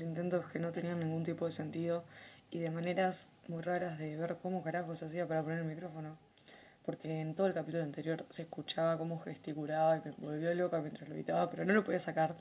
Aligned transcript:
intentos 0.00 0.46
que 0.46 0.58
no 0.58 0.72
tenían 0.72 1.00
ningún 1.00 1.24
tipo 1.24 1.44
de 1.44 1.50
sentido 1.50 2.04
y 2.50 2.60
de 2.60 2.70
maneras 2.70 3.30
muy 3.48 3.62
raras 3.62 3.98
de 3.98 4.16
ver 4.16 4.38
cómo 4.40 4.62
carajo 4.62 4.94
se 4.96 5.06
hacía 5.06 5.26
para 5.26 5.42
poner 5.42 5.58
el 5.60 5.64
micrófono. 5.64 6.16
Porque 6.84 7.20
en 7.20 7.34
todo 7.34 7.46
el 7.48 7.54
capítulo 7.54 7.82
anterior 7.82 8.24
se 8.30 8.42
escuchaba 8.42 8.96
cómo 8.96 9.18
gesticulaba 9.18 9.96
y 9.96 10.00
me 10.04 10.12
volvió 10.12 10.54
loca 10.54 10.80
mientras 10.80 11.08
lo 11.08 11.14
editaba, 11.14 11.50
pero 11.50 11.64
no 11.64 11.74
lo 11.74 11.82
podía 11.82 11.98
sacar. 11.98 12.36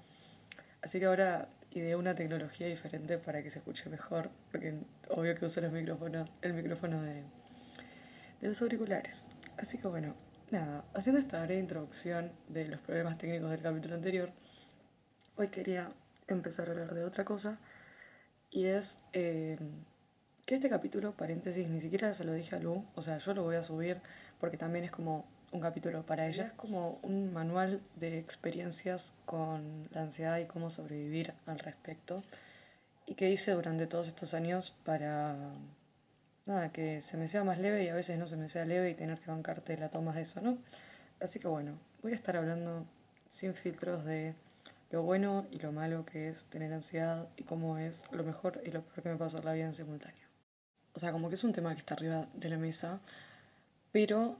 Así 0.81 0.99
que 0.99 1.05
ahora 1.05 1.49
ideé 1.71 1.95
una 1.95 2.13
tecnología 2.13 2.67
diferente 2.67 3.17
para 3.17 3.41
que 3.41 3.49
se 3.49 3.59
escuche 3.59 3.89
mejor, 3.89 4.30
porque 4.52 4.75
obvio 5.09 5.35
que 5.35 5.45
uso 5.45 5.61
los 5.61 5.72
micrófonos, 5.72 6.33
el 6.41 6.53
micrófono 6.53 7.02
de, 7.02 7.23
de 8.41 8.47
los 8.47 8.61
auriculares. 8.61 9.30
Así 9.58 9.80
que 9.80 9.88
bueno, 9.88 10.16
nada, 10.52 10.85
haciendo 10.94 11.19
esta 11.19 11.44
breve 11.44 11.59
introducción 11.59 12.31
de 12.49 12.67
los 12.67 12.80
problemas 12.81 13.17
técnicos 13.17 13.49
del 13.49 13.61
capítulo 13.61 13.95
anterior, 13.95 14.31
hoy 15.38 15.47
quería 15.47 15.89
empezar 16.27 16.67
a 16.67 16.71
hablar 16.71 16.93
de 16.93 17.03
otra 17.03 17.25
cosa 17.25 17.59
y 18.52 18.66
es 18.66 18.99
eh, 19.13 19.57
que 20.45 20.55
este 20.55 20.70
capítulo, 20.70 21.13
paréntesis, 21.17 21.67
ni 21.67 21.81
siquiera 21.81 22.13
se 22.13 22.23
lo 22.23 22.33
dije 22.33 22.55
a 22.55 22.59
Lu, 22.59 22.85
o 22.95 23.02
sea, 23.02 23.17
yo 23.17 23.33
lo 23.33 23.43
voy 23.43 23.55
a 23.55 23.63
subir 23.63 24.02
porque 24.39 24.57
también 24.57 24.85
es 24.85 24.91
como 24.91 25.25
un 25.52 25.59
capítulo 25.59 26.05
para 26.05 26.27
ella, 26.27 26.47
es 26.47 26.53
como 26.53 26.99
un 27.02 27.33
manual 27.33 27.81
de 27.95 28.19
experiencias 28.19 29.17
con 29.25 29.88
la 29.91 30.02
ansiedad 30.02 30.38
y 30.38 30.45
cómo 30.45 30.69
sobrevivir 30.69 31.33
al 31.45 31.59
respecto 31.59 32.23
y 33.05 33.16
que 33.16 33.31
hice 33.31 33.52
durante 33.52 33.88
todos 33.88 34.07
estos 34.07 34.33
años 34.33 34.75
para 34.83 35.35
nada, 36.45 36.72
que 36.72 37.02
se 37.02 37.17
me 37.17 37.28
sea 37.28 37.44
más 37.44 37.59
leve 37.59 37.83
y 37.83 37.89
a 37.89 37.95
veces 37.95 38.17
no 38.17 38.28
se 38.28 38.38
me 38.38 38.50
sea 38.50 38.66
leve 38.66 38.91
y 38.91 38.95
tener 38.95 39.19
que 39.19 39.31
bancarte 39.31 39.78
la 39.78 39.89
toma 39.89 40.13
de 40.13 40.22
eso, 40.22 40.41
¿no? 40.41 40.57
Así 41.19 41.39
que 41.39 41.47
bueno, 41.47 41.80
voy 42.02 42.11
a 42.11 42.16
estar 42.16 42.38
hablando 42.38 42.85
sin 43.28 43.53
filtros 43.53 44.05
de 44.05 44.35
lo 44.95 45.03
bueno 45.03 45.45
y 45.51 45.59
lo 45.59 45.73
malo 45.73 46.05
que 46.05 46.29
es 46.29 46.45
tener 46.45 46.71
ansiedad 46.71 47.27
y 47.35 47.43
cómo 47.43 47.77
es 47.77 48.05
lo 48.13 48.23
mejor 48.23 48.61
y 48.65 48.71
lo 48.71 48.81
peor 48.81 49.03
que 49.03 49.09
me 49.09 49.17
pasó 49.17 49.39
en 49.39 49.43
la 49.43 49.51
vida 49.51 49.65
en 49.65 49.75
simultáneo. 49.75 50.25
O 50.93 50.99
sea, 50.99 51.11
como 51.11 51.27
que 51.27 51.35
es 51.35 51.43
un 51.43 51.51
tema 51.51 51.73
que 51.73 51.79
está 51.79 51.95
arriba 51.95 52.29
de 52.33 52.47
la 52.47 52.57
mesa, 52.57 53.01
pero 53.91 54.38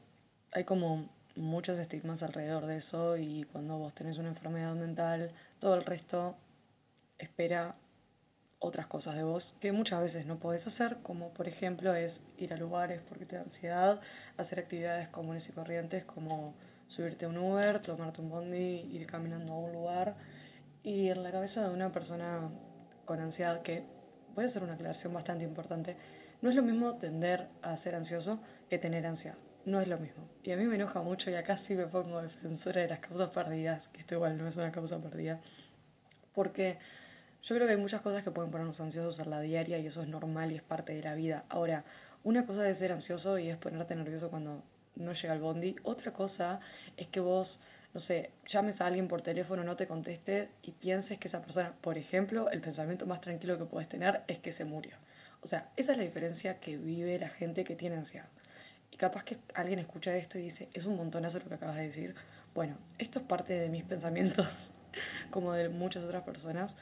hay 0.54 0.64
como 0.64 1.10
muchos 1.36 1.78
estigmas 1.78 2.24
alrededor 2.24 2.68
de 2.68 2.78
eso 2.78 3.18
y 3.18 3.44
cuando 3.52 3.78
vos 3.78 3.94
tenés 3.94 4.18
una 4.18 4.30
enfermedad 4.30 4.74
mental, 4.76 5.30
todo 5.60 5.76
el 5.76 5.84
resto 5.84 6.38
espera 7.18 7.76
otras 8.60 8.88
cosas 8.88 9.18
de 9.18 9.24
vos 9.24 9.58
que 9.60 9.74
muchas 9.74 10.00
veces 10.00 10.26
no 10.26 10.40
podés 10.40 10.66
hacer, 10.68 11.00
como 11.04 11.32
por 11.32 11.50
ejemplo 11.50 11.94
es 11.96 12.22
ir 12.38 12.54
a 12.54 12.58
lugares 12.58 13.02
porque 13.10 13.26
te 13.26 13.36
da 13.36 13.42
ansiedad, 13.42 14.00
hacer 14.38 14.60
actividades 14.60 15.10
comunes 15.10 15.50
y 15.50 15.52
corrientes 15.52 16.06
como 16.06 16.54
subirte 16.88 17.26
a 17.26 17.28
un 17.28 17.40
Uber, 17.40 17.82
tomarte 17.82 18.22
un 18.22 18.30
bondi, 18.30 18.88
ir 18.94 19.06
caminando 19.06 19.52
a 19.52 19.58
un 19.58 19.74
lugar 19.74 20.16
y 20.86 21.10
en 21.10 21.24
la 21.24 21.32
cabeza 21.32 21.68
de 21.68 21.74
una 21.74 21.92
persona 21.92 22.48
con 23.06 23.20
ansiedad, 23.20 23.64
que 23.64 23.84
puede 24.36 24.48
ser 24.48 24.64
una 24.64 24.76
aclaración 24.76 25.14
bastante 25.14 25.44
importante, 25.44 25.98
no 26.42 26.50
es 26.50 26.56
lo 26.56 26.62
mismo 26.62 26.96
tender 26.98 27.50
a 27.64 27.76
ser 27.76 27.96
ansioso 27.96 28.40
que 28.70 28.78
tener 28.78 29.08
ansiedad. 29.08 29.38
No 29.66 29.82
es 29.82 29.88
lo 29.88 29.98
mismo. 29.98 30.30
Y 30.44 30.52
a 30.52 30.58
mí 30.58 30.66
me 30.66 30.76
enoja 30.76 31.02
mucho 31.02 31.32
y 31.32 31.34
acá 31.34 31.58
sí 31.58 31.74
me 31.74 31.88
pongo 31.88 32.22
defensora 32.22 32.82
de 32.82 32.90
las 32.90 33.00
causas 33.00 33.32
perdidas, 33.32 33.88
que 33.88 34.00
esto 34.00 34.14
igual 34.14 34.38
no 34.38 34.48
es 34.48 34.58
una 34.58 34.72
causa 34.72 35.02
perdida, 35.02 35.42
porque 36.34 36.78
yo 37.42 37.56
creo 37.56 37.66
que 37.66 37.74
hay 37.74 37.80
muchas 37.80 38.02
cosas 38.02 38.24
que 38.24 38.30
pueden 38.30 38.52
ponernos 38.52 38.80
ansiosos 38.80 39.20
en 39.20 39.32
la 39.32 39.42
diaria 39.42 39.80
y 39.80 39.88
eso 39.88 40.04
es 40.04 40.08
normal 40.08 40.52
y 40.52 40.56
es 40.56 40.62
parte 40.62 40.94
de 40.94 41.02
la 41.02 41.16
vida. 41.16 41.46
Ahora, 41.50 41.84
una 42.24 42.46
cosa 42.46 42.70
es 42.70 42.78
ser 42.78 42.92
ansioso 42.92 43.40
y 43.40 43.50
es 43.50 43.58
ponerte 43.58 43.96
nervioso 43.96 44.30
cuando 44.30 44.64
no 44.96 45.14
llega 45.14 45.34
el 45.34 45.40
bondi. 45.40 45.76
Otra 45.82 46.14
cosa 46.14 46.60
es 46.96 47.08
que 47.08 47.22
vos 47.22 47.62
no 47.96 48.02
sé, 48.02 48.30
llames 48.46 48.82
a 48.82 48.88
alguien 48.88 49.08
por 49.08 49.22
teléfono, 49.22 49.64
no 49.64 49.78
te 49.78 49.88
conteste 49.88 50.50
y 50.62 50.74
pienses 50.74 51.18
que 51.18 51.30
esa 51.30 51.42
persona, 51.42 51.74
por 51.80 51.98
ejemplo, 51.98 52.50
el 52.50 52.60
pensamiento 52.60 53.06
más 53.06 53.22
tranquilo 53.22 53.58
que 53.58 53.64
puedes 53.64 53.88
tener 53.88 54.22
es 54.28 54.38
que 54.38 54.52
se 54.52 54.66
murió. 54.66 54.98
O 55.42 55.48
sea, 55.48 55.72
esa 55.78 55.94
es 55.94 55.98
la 55.98 56.04
diferencia 56.04 56.60
que 56.60 56.76
vive 56.76 57.18
la 57.18 57.30
gente 57.30 57.64
que 57.64 57.78
tiene 57.78 57.96
ansiedad. 57.96 58.28
Y 58.92 58.98
capaz 58.98 59.24
que 59.24 59.38
alguien 59.54 59.80
escucha 59.80 60.14
esto 60.14 60.38
y 60.38 60.42
dice, 60.42 60.68
es 60.74 60.84
un 60.84 60.98
montonazo 60.98 61.40
lo 61.40 61.48
que 61.48 61.54
acabas 61.54 61.78
de 61.78 61.84
decir. 61.84 62.16
Bueno, 62.54 62.78
esto 62.98 63.20
es 63.20 63.26
parte 63.26 63.54
de 63.54 63.70
mis 63.70 63.84
pensamientos, 63.86 64.74
como 65.30 65.54
de 65.54 65.70
muchas 65.70 66.04
otras 66.04 66.24
personas. 66.24 66.76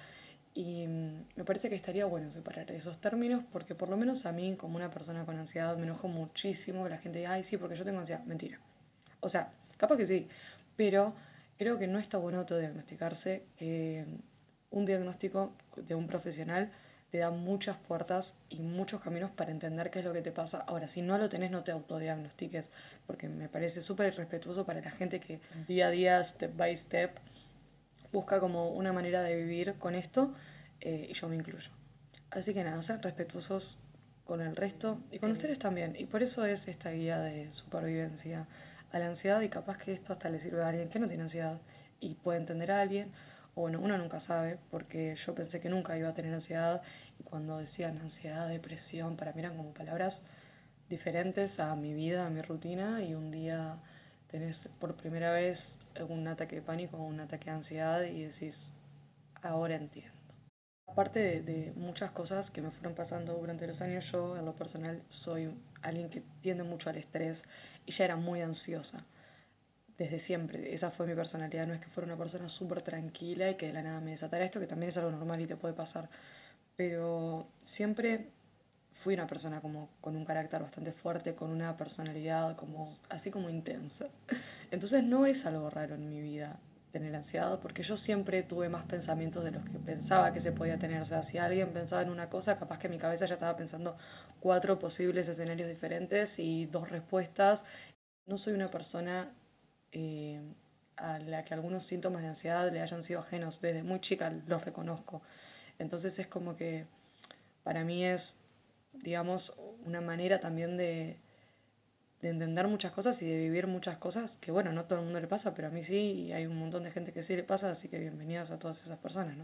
Y 0.56 0.88
me 1.36 1.44
parece 1.46 1.70
que 1.70 1.76
estaría 1.76 2.08
bueno 2.08 2.32
separar 2.32 2.72
esos 2.72 2.98
términos 3.00 3.44
porque 3.52 3.76
por 3.76 3.88
lo 3.88 3.98
menos 3.98 4.26
a 4.26 4.32
mí, 4.32 4.56
como 4.56 4.78
una 4.78 4.90
persona 4.90 5.28
con 5.28 5.38
ansiedad, 5.38 5.78
me 5.78 5.84
enojo 5.84 6.08
muchísimo 6.08 6.84
que 6.84 6.90
la 6.90 6.98
gente 6.98 7.20
diga, 7.20 7.34
ay, 7.34 7.44
sí, 7.44 7.58
porque 7.58 7.76
yo 7.76 7.86
tengo 7.86 8.00
ansiedad. 8.00 8.24
Mentira. 8.24 8.60
O 9.20 9.30
sea, 9.30 9.54
capaz 9.78 9.98
que 9.98 10.06
sí, 10.06 10.28
pero 10.76 11.14
creo 11.58 11.80
que 11.80 11.88
no 11.88 12.00
está 12.00 12.18
bueno 12.18 12.40
autodiagnosticarse, 12.40 13.46
que 13.58 14.06
un 14.72 14.86
diagnóstico 14.86 15.54
de 15.76 15.96
un 15.96 16.08
profesional 16.08 16.72
te 17.10 17.20
da 17.20 17.30
muchas 17.30 17.78
puertas 17.78 18.38
y 18.50 18.62
muchos 18.64 19.00
caminos 19.02 19.30
para 19.30 19.52
entender 19.52 19.92
qué 19.92 20.00
es 20.00 20.06
lo 20.06 20.14
que 20.14 20.24
te 20.24 20.32
pasa. 20.32 20.64
Ahora, 20.66 20.88
si 20.88 21.04
no 21.04 21.20
lo 21.20 21.30
tenés, 21.30 21.52
no 21.52 21.64
te 21.64 21.72
autodiagnostiques, 21.72 22.72
porque 23.06 23.30
me 23.30 23.50
parece 23.50 23.82
súper 23.82 24.08
irrespetuoso 24.08 24.66
para 24.66 24.82
la 24.82 24.90
gente 24.90 25.20
que 25.20 25.40
día 25.68 25.88
a 25.88 25.92
día, 25.92 26.24
step 26.24 26.58
by 26.58 26.76
step, 26.76 27.12
busca 28.12 28.40
como 28.40 28.70
una 28.70 28.94
manera 28.94 29.22
de 29.22 29.36
vivir 29.36 29.76
con 29.76 29.94
esto, 29.94 30.34
eh, 30.82 31.08
y 31.12 31.14
yo 31.14 31.30
me 31.30 31.36
incluyo. 31.36 31.70
Así 32.32 32.56
que 32.56 32.64
nada, 32.64 32.82
sean 32.82 33.04
respetuosos 33.04 33.78
con 34.26 34.42
el 34.42 34.56
resto 34.56 35.00
y 35.12 35.20
con 35.20 35.32
ustedes 35.32 35.60
también. 35.60 35.96
Y 35.96 36.06
por 36.06 36.24
eso 36.24 36.46
es 36.46 36.68
esta 36.68 36.90
guía 36.90 37.20
de 37.20 37.52
supervivencia 37.52 38.48
a 38.94 39.00
la 39.00 39.08
ansiedad 39.08 39.42
y 39.42 39.50
capaz 39.50 39.78
que 39.78 39.92
esto 39.92 40.14
hasta 40.14 40.30
le 40.30 40.40
sirve 40.40 40.64
a 40.64 40.70
alguien 40.70 40.88
que 40.88 41.00
no 41.00 41.08
tiene 41.08 41.24
ansiedad 41.24 41.60
y 42.00 42.16
puede 42.16 42.40
entender 42.40 42.72
a 42.72 42.80
alguien, 42.80 43.12
o 43.56 43.62
bueno, 43.62 43.80
uno 43.82 43.98
nunca 43.98 44.20
sabe, 44.20 44.60
porque 44.72 45.16
yo 45.16 45.36
pensé 45.36 45.60
que 45.60 45.70
nunca 45.70 45.98
iba 45.98 46.10
a 46.10 46.14
tener 46.14 46.34
ansiedad 46.34 46.82
y 47.20 47.24
cuando 47.24 47.58
decían 47.58 47.98
ansiedad, 47.98 48.48
depresión, 48.48 49.18
para 49.18 49.34
mí 49.34 49.40
eran 49.40 49.58
como 49.58 49.74
palabras 49.74 50.22
diferentes 50.90 51.60
a 51.60 51.76
mi 51.76 51.94
vida, 51.94 52.26
a 52.26 52.30
mi 52.30 52.42
rutina 52.42 53.02
y 53.02 53.16
un 53.16 53.32
día 53.32 53.82
tenés 54.28 54.70
por 54.80 54.96
primera 54.96 55.32
vez 55.32 55.80
un 56.08 56.28
ataque 56.28 56.58
de 56.58 56.62
pánico 56.62 56.98
o 56.98 57.04
un 57.04 57.20
ataque 57.20 57.46
de 57.46 57.56
ansiedad 57.56 58.04
y 58.04 58.24
decís, 58.24 58.74
ahora 59.42 59.76
entiendo. 59.76 60.13
Aparte 60.88 61.42
de, 61.42 61.74
muchas 61.76 62.12
cosas 62.12 62.52
que 62.52 62.62
me 62.62 62.70
fueron 62.70 62.94
pasando 62.94 63.34
durante 63.34 63.66
los 63.66 63.82
años, 63.82 64.12
yo 64.12 64.38
en 64.38 64.46
lo 64.46 64.56
personal 64.56 65.02
soy 65.10 65.54
alguien 65.82 66.10
que 66.10 66.22
tiende 66.42 66.64
mucho 66.64 66.90
al 66.90 66.98
estrés 66.98 67.46
y 67.86 67.92
ya 67.92 68.06
era 68.06 68.16
muy 68.16 68.42
ansiosa 68.42 69.04
desde 69.98 70.20
siempre. 70.20 70.74
Esa 70.74 70.92
fue 70.92 71.08
mi 71.08 71.16
personalidad, 71.16 71.68
no 71.68 71.74
es 71.74 71.80
que 71.80 71.88
fuera 71.88 72.06
una 72.06 72.18
persona 72.18 72.50
súper 72.50 72.82
tranquila 72.82 73.50
y 73.50 73.56
que 73.56 73.68
de 73.68 73.74
la 73.74 73.82
nada 73.82 74.02
me 74.02 74.12
desatara 74.12 74.46
esto, 74.46 74.60
que 74.60 74.68
también 74.68 74.90
es 74.90 74.98
algo 74.98 75.12
normal 75.12 75.42
y 75.42 75.48
te 75.48 75.56
puede 75.56 75.74
pasar. 75.74 76.10
Pero 76.76 77.48
siempre 77.64 78.30
fui 78.92 79.16
una 79.16 79.28
persona 79.28 79.62
como 79.62 79.90
con 80.02 80.16
un 80.16 80.26
carácter 80.26 80.62
bastante 80.62 80.92
fuerte, 80.92 81.34
con 81.34 81.50
una 81.50 81.76
personalidad 81.76 82.56
como 82.56 82.84
así 83.10 83.32
como 83.32 83.50
intensa. 83.50 84.08
Entonces 84.72 85.04
no 85.04 85.26
es 85.26 85.46
algo 85.46 85.70
raro 85.70 85.96
en 85.96 86.08
mi 86.08 86.22
vida 86.22 86.60
tener 86.94 87.16
ansiedad, 87.16 87.60
porque 87.60 87.82
yo 87.82 87.98
siempre 87.98 88.44
tuve 88.44 88.70
más 88.70 88.86
pensamientos 88.86 89.44
de 89.44 89.50
los 89.50 89.66
que 89.66 89.80
pensaba 89.80 90.32
que 90.32 90.40
se 90.40 90.52
podía 90.52 90.78
tener. 90.78 91.02
O 91.02 91.06
sea, 91.06 91.24
si 91.24 91.40
alguien 91.40 91.74
pensaba 91.74 92.04
en 92.04 92.10
una 92.10 92.30
cosa, 92.30 92.60
capaz 92.60 92.78
que 92.78 92.88
mi 92.88 93.00
cabeza 93.00 93.26
ya 93.26 93.34
estaba 93.34 93.58
pensando 93.58 93.98
cuatro 94.40 94.78
posibles 94.78 95.28
escenarios 95.28 95.68
diferentes 95.68 96.38
y 96.38 96.68
dos 96.68 96.92
respuestas. 96.92 97.66
No 98.28 98.38
soy 98.38 98.54
una 98.54 98.70
persona 98.70 99.34
eh, 99.92 100.40
a 100.96 101.18
la 101.18 101.44
que 101.44 101.56
algunos 101.56 101.84
síntomas 101.84 102.22
de 102.22 102.28
ansiedad 102.28 102.72
le 102.72 102.80
hayan 102.80 103.02
sido 103.02 103.22
ajenos. 103.22 103.60
Desde 103.60 103.82
muy 103.82 104.00
chica 104.00 104.32
los 104.46 104.64
reconozco. 104.64 105.24
Entonces 105.80 106.20
es 106.20 106.28
como 106.28 106.56
que 106.56 106.86
para 107.64 107.84
mí 107.84 108.06
es, 108.06 108.38
digamos, 108.94 109.58
una 109.84 110.00
manera 110.00 110.40
también 110.40 110.78
de, 110.78 111.18
de 112.24 112.30
entender 112.30 112.70
muchas 112.70 112.94
cosas 112.94 113.22
y 113.22 113.26
de 113.26 113.36
vivir 113.36 113.68
muchas 113.68 113.98
cosas 113.98 114.38
que, 114.38 114.50
bueno, 114.50 114.72
no 114.72 114.86
todo 114.86 115.00
el 115.00 115.04
mundo 115.04 115.20
le 115.20 115.28
pasa, 115.28 115.54
pero 115.54 115.68
a 115.68 115.72
mí 115.72 115.84
sí, 115.84 116.28
y 116.28 116.32
hay 116.32 116.46
un 116.46 116.58
montón 116.58 116.84
de 116.84 116.90
gente 116.90 117.12
que 117.12 117.22
sí 117.22 117.36
le 117.36 117.44
pasa, 117.44 117.70
así 117.70 117.90
que 117.90 118.00
bienvenidos 118.00 118.50
a 118.52 118.58
todas 118.58 118.82
esas 118.82 118.98
personas, 118.98 119.36
¿no? 119.36 119.44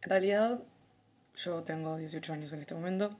En 0.00 0.08
realidad, 0.08 0.60
yo 1.36 1.62
tengo 1.62 1.98
18 1.98 2.32
años 2.32 2.54
en 2.54 2.60
este 2.60 2.74
momento, 2.74 3.14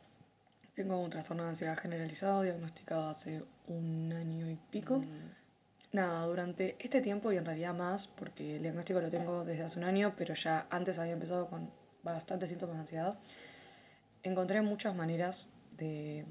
tengo 0.74 0.98
un 0.98 1.10
trastorno 1.10 1.42
de 1.42 1.50
ansiedad 1.50 1.76
generalizado 1.76 2.40
diagnosticado 2.40 3.10
hace 3.10 3.44
un 3.66 4.10
año 4.14 4.50
y 4.50 4.56
pico. 4.70 5.00
Mm. 5.00 5.92
Nada, 5.92 6.24
durante 6.24 6.76
este 6.78 7.02
tiempo 7.02 7.32
y 7.32 7.36
en 7.36 7.44
realidad 7.44 7.74
más, 7.74 8.08
porque 8.08 8.56
el 8.56 8.62
diagnóstico 8.62 9.02
lo 9.02 9.10
tengo 9.10 9.44
desde 9.44 9.64
hace 9.64 9.78
un 9.78 9.84
año, 9.84 10.14
pero 10.16 10.32
ya 10.32 10.66
antes 10.70 10.98
había 10.98 11.12
empezado 11.12 11.48
con 11.48 11.70
bastantes 12.02 12.48
síntomas 12.48 12.76
de 12.76 12.80
ansiedad, 12.80 13.18
encontré 14.22 14.62
muchas 14.62 14.96
maneras 14.96 15.50
de 15.76 16.24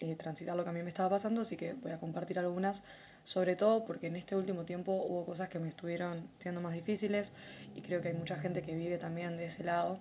eh, 0.00 0.14
transitar 0.16 0.56
lo 0.56 0.64
que 0.64 0.70
a 0.70 0.72
mí 0.72 0.82
me 0.82 0.88
estaba 0.88 1.08
pasando, 1.08 1.40
así 1.40 1.56
que 1.56 1.74
voy 1.74 1.92
a 1.92 1.98
compartir 1.98 2.38
algunas, 2.38 2.82
sobre 3.24 3.56
todo 3.56 3.84
porque 3.84 4.08
en 4.08 4.16
este 4.16 4.36
último 4.36 4.64
tiempo 4.64 4.92
hubo 4.92 5.24
cosas 5.24 5.48
que 5.48 5.58
me 5.58 5.68
estuvieron 5.68 6.28
siendo 6.38 6.60
más 6.60 6.74
difíciles 6.74 7.34
y 7.74 7.80
creo 7.82 8.02
que 8.02 8.08
hay 8.08 8.14
mucha 8.14 8.36
gente 8.36 8.62
que 8.62 8.74
vive 8.74 8.98
también 8.98 9.36
de 9.36 9.46
ese 9.46 9.64
lado 9.64 9.98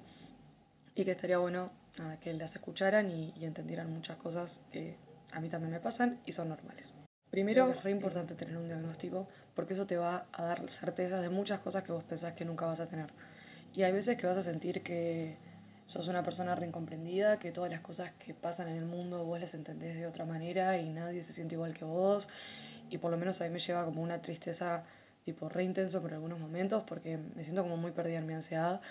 y 0.95 1.05
que 1.05 1.11
estaría 1.11 1.37
bueno 1.37 1.71
nada, 1.97 2.19
que 2.19 2.33
las 2.33 2.55
escucharan 2.55 3.09
y, 3.09 3.33
y 3.37 3.45
entendieran 3.45 3.91
muchas 3.91 4.17
cosas 4.17 4.61
que 4.71 4.97
a 5.31 5.39
mí 5.39 5.49
también 5.49 5.71
me 5.71 5.79
pasan 5.79 6.19
y 6.25 6.31
son 6.31 6.49
normales. 6.49 6.93
Primero, 7.29 7.69
es 7.69 7.83
re 7.83 7.91
importante 7.91 8.33
tener 8.35 8.55
un 8.55 8.67
diagnóstico 8.67 9.27
porque 9.55 9.73
eso 9.73 9.85
te 9.85 9.97
va 9.97 10.25
a 10.31 10.43
dar 10.43 10.69
certezas 10.69 11.21
de 11.21 11.29
muchas 11.29 11.59
cosas 11.59 11.83
que 11.83 11.91
vos 11.91 12.03
pensás 12.03 12.33
que 12.33 12.45
nunca 12.45 12.65
vas 12.65 12.79
a 12.79 12.87
tener. 12.87 13.11
Y 13.73 13.83
hay 13.83 13.91
veces 13.91 14.15
que 14.15 14.25
vas 14.25 14.37
a 14.37 14.41
sentir 14.41 14.81
que 14.83 15.35
sos 15.85 16.07
una 16.07 16.23
persona 16.23 16.55
reincomprendida, 16.55 17.37
que 17.37 17.51
todas 17.51 17.71
las 17.71 17.81
cosas 17.81 18.11
que 18.13 18.33
pasan 18.33 18.67
en 18.69 18.77
el 18.77 18.85
mundo 18.85 19.23
vos 19.23 19.39
las 19.39 19.53
entendés 19.53 19.95
de 19.97 20.07
otra 20.07 20.25
manera 20.25 20.77
y 20.77 20.89
nadie 20.89 21.21
se 21.23 21.33
siente 21.33 21.55
igual 21.55 21.73
que 21.73 21.85
vos. 21.85 22.27
Y 22.89 22.97
por 22.97 23.11
lo 23.11 23.17
menos 23.17 23.41
a 23.41 23.45
mí 23.45 23.49
me 23.51 23.59
lleva 23.59 23.85
como 23.85 24.01
una 24.01 24.21
tristeza 24.21 24.83
tipo 25.23 25.49
re 25.49 25.63
intenso 25.63 26.01
por 26.01 26.13
algunos 26.13 26.39
momentos 26.39 26.83
porque 26.85 27.17
me 27.35 27.43
siento 27.43 27.63
como 27.63 27.77
muy 27.77 27.91
perdida 27.91 28.19
en 28.19 28.27
mi 28.27 28.33
ansiedad. 28.33 28.81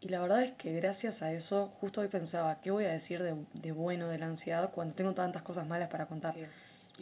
Y 0.00 0.08
la 0.08 0.20
verdad 0.20 0.42
es 0.42 0.50
que 0.52 0.72
gracias 0.72 1.22
a 1.22 1.32
eso, 1.32 1.68
justo 1.80 2.00
hoy 2.00 2.08
pensaba, 2.08 2.60
¿qué 2.60 2.72
voy 2.72 2.86
a 2.86 2.90
decir 2.90 3.22
de, 3.22 3.36
de 3.54 3.72
bueno 3.72 4.08
de 4.08 4.18
la 4.18 4.26
ansiedad 4.26 4.70
cuando 4.72 4.94
tengo 4.94 5.12
tantas 5.12 5.42
cosas 5.42 5.66
malas 5.66 5.88
para 5.90 6.06
contar? 6.06 6.34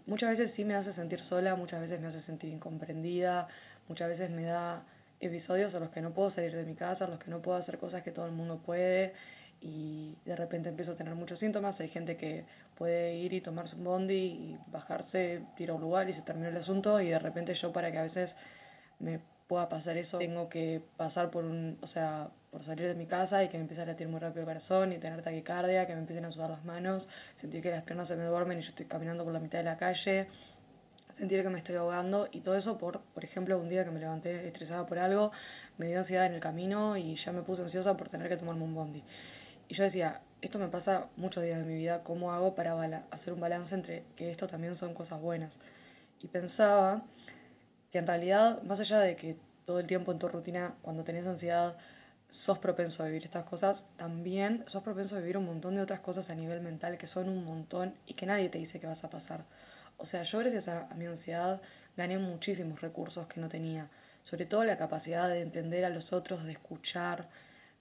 Muchas 0.07 0.31
veces 0.31 0.53
sí 0.53 0.67
me 0.67 0.75
hace 0.75 0.93
sentir 0.93 1.21
sola, 1.21 1.57
muchas 1.57 1.81
veces 1.81 1.99
me 2.01 2.09
hace 2.09 2.21
sentir 2.21 2.51
incomprendida, 2.51 3.49
muchas 3.89 4.09
veces 4.09 4.31
me 4.31 4.45
da 4.45 4.85
episodios 5.21 5.75
a 5.75 5.81
los 5.81 5.91
que 5.91 6.01
no 6.01 6.13
puedo 6.13 6.31
salir 6.31 6.55
de 6.55 6.65
mi 6.65 6.75
casa, 6.75 7.05
a 7.05 7.09
los 7.09 7.19
que 7.19 7.31
no 7.31 7.43
puedo 7.43 7.59
hacer 7.59 7.79
cosas 7.79 8.03
que 8.03 8.11
todo 8.11 8.27
el 8.27 8.33
mundo 8.33 8.59
puede 8.59 9.15
y 9.61 10.17
de 10.25 10.37
repente 10.37 10.71
empiezo 10.71 10.93
a 10.93 10.95
tener 10.95 11.15
muchos 11.15 11.39
síntomas. 11.39 11.81
Hay 11.81 11.89
gente 11.89 12.17
que 12.17 12.45
puede 12.75 13.17
ir 13.17 13.33
y 13.33 13.41
tomarse 13.41 13.77
un 13.77 13.85
bondi 13.85 14.15
y 14.15 14.59
bajarse, 14.69 15.45
ir 15.59 15.71
a 15.71 15.75
un 15.75 15.83
lugar 15.83 16.09
y 16.09 16.13
se 16.13 16.23
termina 16.23 16.49
el 16.49 16.57
asunto 16.57 17.01
y 17.01 17.09
de 17.09 17.19
repente 17.19 17.55
yo 17.55 17.73
para 17.73 17.93
que 17.93 17.99
a 17.99 18.03
veces 18.03 18.37
me 18.99 19.21
pueda 19.47 19.69
pasar 19.69 19.97
eso 19.97 20.19
tengo 20.19 20.49
que 20.49 20.81
pasar 20.97 21.31
por 21.31 21.45
un, 21.45 21.77
o 21.83 21.87
sea, 21.89 22.31
por 22.53 22.63
salir 22.63 22.87
de 22.87 22.95
mi 22.95 23.07
casa 23.07 23.43
y 23.43 23.49
que 23.49 23.57
me 23.57 23.63
empiece 23.63 23.83
a 23.83 23.87
latir 23.87 24.07
muy 24.07 24.21
rápido 24.21 24.43
el 24.43 24.47
corazón 24.47 24.93
y 24.93 24.99
tener 24.99 25.21
taquicardia, 25.23 25.89
que 25.89 25.95
me 25.95 26.01
empiecen 26.01 26.25
a 26.25 26.31
sudar 26.31 26.51
las 26.51 26.65
manos, 26.65 27.09
sentir 27.35 27.61
que 27.61 27.71
las 27.71 27.83
piernas 27.83 28.07
se 28.07 28.15
me 28.15 28.25
duermen 28.25 28.59
y 28.59 28.63
yo 28.63 28.69
estoy 28.69 28.87
caminando 28.87 29.25
por 29.25 29.33
la 29.33 29.41
mitad 29.41 29.59
de 29.59 29.65
la 29.65 29.77
calle, 29.77 30.29
sentir 31.13 31.43
que 31.43 31.49
me 31.49 31.59
estoy 31.59 31.77
ahogando 31.77 32.29
y 32.31 32.41
todo 32.41 32.55
eso 32.57 32.79
por, 32.79 33.01
por 33.01 33.25
ejemplo, 33.25 33.59
un 33.59 33.69
día 33.69 33.85
que 33.85 33.91
me 33.91 34.01
levanté 34.01 34.47
estresada 34.47 34.87
por 34.87 34.99
algo, 34.99 35.33
me 35.79 35.87
dio 35.87 35.99
ansiedad 35.99 36.27
en 36.27 36.35
el 36.35 36.41
camino 36.41 36.97
y 36.97 37.15
ya 37.15 37.33
me 37.33 37.43
puse 37.43 37.63
ansiosa 37.63 37.97
por 37.97 38.09
tener 38.09 38.29
que 38.29 38.37
tomarme 38.37 38.65
un 38.65 38.75
bondi. 38.75 39.03
Y 39.69 39.75
yo 39.75 39.85
decía, 39.85 40.21
esto 40.43 40.59
me 40.59 40.69
pasa 40.69 41.09
muchos 41.17 41.45
días 41.45 41.59
de 41.59 41.65
mi 41.65 41.77
vida, 41.77 42.03
¿cómo 42.03 42.33
hago 42.33 42.55
para 42.55 43.05
hacer 43.11 43.33
un 43.33 43.41
balance 43.41 43.75
entre 43.75 44.05
que 44.17 44.31
esto 44.31 44.47
también 44.47 44.75
son 44.75 44.95
cosas 44.95 45.21
buenas? 45.21 45.61
Y 46.21 46.29
pensaba 46.29 47.03
que 47.91 47.99
en 47.99 48.07
realidad, 48.07 48.63
más 48.63 48.81
allá 48.81 49.01
de 49.01 49.17
que 49.17 49.37
todo 49.65 49.81
el 49.81 49.87
tiempo 49.87 50.13
en 50.13 50.19
tu 50.19 50.29
rutina, 50.29 50.75
cuando 50.83 51.05
tenés 51.05 51.27
ansiedad, 51.27 51.77
sos 52.29 52.59
propenso 52.59 53.03
a 53.03 53.07
vivir 53.07 53.25
estas 53.25 53.45
cosas, 53.45 53.89
también 53.97 54.65
sos 54.67 54.83
propenso 54.83 55.17
a 55.17 55.19
vivir 55.19 55.37
un 55.37 55.47
montón 55.47 55.75
de 55.75 55.83
otras 55.83 56.01
cosas 56.01 56.31
a 56.31 56.35
nivel 56.35 56.61
mental 56.61 56.97
que 56.97 57.07
son 57.07 57.29
un 57.29 57.45
montón 57.45 57.95
y 58.07 58.15
que 58.15 58.27
nadie 58.27 58.49
te 58.49 58.59
dice 58.59 58.81
que 58.81 58.87
vas 58.87 59.05
a 59.05 59.11
pasar. 59.11 59.45
O 60.01 60.07
sea, 60.07 60.23
yo 60.23 60.39
gracias 60.39 60.69
a, 60.69 60.89
mi 60.97 61.05
ansiedad 61.05 61.61
gané 61.97 62.19
muchísimos 62.19 62.81
recursos 62.81 63.27
que 63.27 63.39
no 63.39 63.51
tenía, 63.51 63.91
sobre 64.23 64.47
todo 64.47 64.65
la 64.65 64.79
capacidad 64.79 65.29
de 65.29 65.43
entender 65.43 65.85
a 65.85 65.91
los 65.91 66.15
otros, 66.15 66.45
de 66.45 66.53
escuchar, 66.53 67.29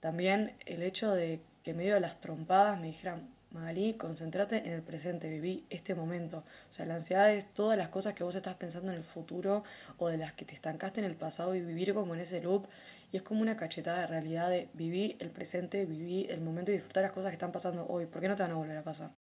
también 0.01 0.53
el 0.65 0.83
hecho 0.83 1.13
de 1.13 1.41
que 1.63 1.71
en 1.71 1.77
medio 1.77 1.93
de 1.93 2.01
las 2.01 2.19
trompadas 2.19 2.77
me 2.79 2.87
dijeran, 2.87 3.29
Magalí, 3.51 3.93
concéntrate 3.93 4.57
en 4.57 4.73
el 4.73 4.83
presente, 4.83 5.27
viví 5.29 5.65
este 5.69 5.95
momento. 5.95 6.39
O 6.69 6.73
sea, 6.73 6.85
la 6.85 6.95
ansiedad 6.95 7.31
es 7.31 7.51
todas 7.53 7.77
las 7.77 7.89
cosas 7.89 8.13
que 8.13 8.23
vos 8.23 8.35
estás 8.35 8.55
pensando 8.55 8.91
en 8.91 8.97
el 8.97 9.03
futuro 9.03 9.63
o 9.97 10.07
de 10.07 10.17
las 10.17 10.33
que 10.33 10.45
te 10.45 10.53
estancaste 10.53 10.99
en 10.99 11.05
el 11.05 11.15
pasado 11.15 11.55
y 11.55 11.61
vivir 11.61 11.93
como 11.95 12.13
en 12.13 12.21
ese 12.21 12.41
loop. 12.41 12.67
Y 13.11 13.17
es 13.17 13.23
como 13.23 13.41
una 13.41 13.57
cachetada 13.57 14.01
de 14.01 14.07
realidad 14.07 14.49
de 14.49 14.69
vivir 14.73 15.15
el 15.19 15.31
presente, 15.31 15.85
vivir 15.85 16.29
el 16.31 16.41
momento 16.41 16.71
y 16.71 16.75
disfrutar 16.75 17.03
las 17.03 17.11
cosas 17.11 17.31
que 17.31 17.35
están 17.35 17.51
pasando 17.51 17.87
hoy. 17.87 18.05
¿Por 18.05 18.21
qué 18.21 18.27
no 18.27 18.35
te 18.35 18.43
van 18.43 18.51
a 18.51 18.55
volver 18.55 18.77
a 18.77 18.83
pasar? 18.83 19.18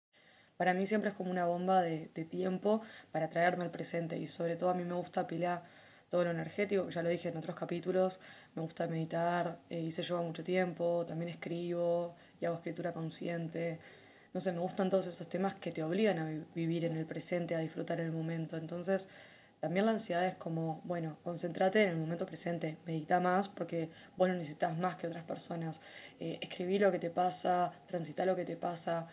Para 0.58 0.74
mí 0.74 0.84
siempre 0.84 1.08
es 1.08 1.16
como 1.16 1.30
una 1.30 1.46
bomba 1.46 1.80
de, 1.80 2.10
de 2.14 2.24
tiempo 2.26 2.82
para 3.10 3.30
traerme 3.30 3.64
al 3.64 3.70
presente 3.70 4.18
y 4.18 4.26
sobre 4.26 4.56
todo 4.56 4.68
a 4.68 4.74
mí 4.74 4.84
me 4.84 4.94
gusta 4.94 5.26
pilar 5.26 5.62
todo 6.08 6.24
lo 6.24 6.30
energético, 6.30 6.88
ya 6.88 7.02
lo 7.02 7.08
dije 7.08 7.28
en 7.28 7.36
otros 7.36 7.54
capítulos, 7.56 8.20
me 8.54 8.62
gusta 8.62 8.86
meditar, 8.86 9.58
eh, 9.68 9.80
hice 9.80 10.02
yoga 10.02 10.22
mucho 10.22 10.42
tiempo, 10.42 11.04
también 11.06 11.28
escribo 11.28 12.14
y 12.40 12.46
hago 12.46 12.56
escritura 12.56 12.92
consciente, 12.92 13.78
no 14.32 14.40
sé, 14.40 14.52
me 14.52 14.60
gustan 14.60 14.90
todos 14.90 15.06
esos 15.06 15.28
temas 15.28 15.54
que 15.54 15.72
te 15.72 15.82
obligan 15.82 16.18
a 16.18 16.30
vivir 16.54 16.84
en 16.84 16.96
el 16.96 17.06
presente, 17.06 17.54
a 17.54 17.58
disfrutar 17.58 18.00
el 18.00 18.12
momento. 18.12 18.56
Entonces, 18.56 19.08
también 19.60 19.86
la 19.86 19.92
ansiedad 19.92 20.24
es 20.26 20.34
como, 20.34 20.80
bueno, 20.84 21.18
concéntrate 21.24 21.84
en 21.84 21.90
el 21.90 21.96
momento 21.96 22.26
presente, 22.26 22.76
medita 22.86 23.20
más 23.20 23.48
porque 23.48 23.90
vos 24.16 24.28
necesitas 24.28 24.76
más 24.78 24.96
que 24.96 25.06
otras 25.06 25.24
personas. 25.24 25.80
Eh, 26.20 26.38
escribí 26.40 26.78
lo 26.78 26.92
que 26.92 26.98
te 26.98 27.10
pasa, 27.10 27.72
transita 27.86 28.24
lo 28.24 28.36
que 28.36 28.44
te 28.44 28.56
pasa, 28.56 29.08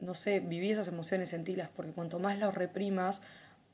no 0.00 0.14
sé, 0.14 0.40
viví 0.40 0.70
esas 0.70 0.88
emociones, 0.88 1.28
sentilas, 1.28 1.68
porque 1.74 1.92
cuanto 1.92 2.18
más 2.18 2.38
las 2.38 2.54
reprimas, 2.54 3.22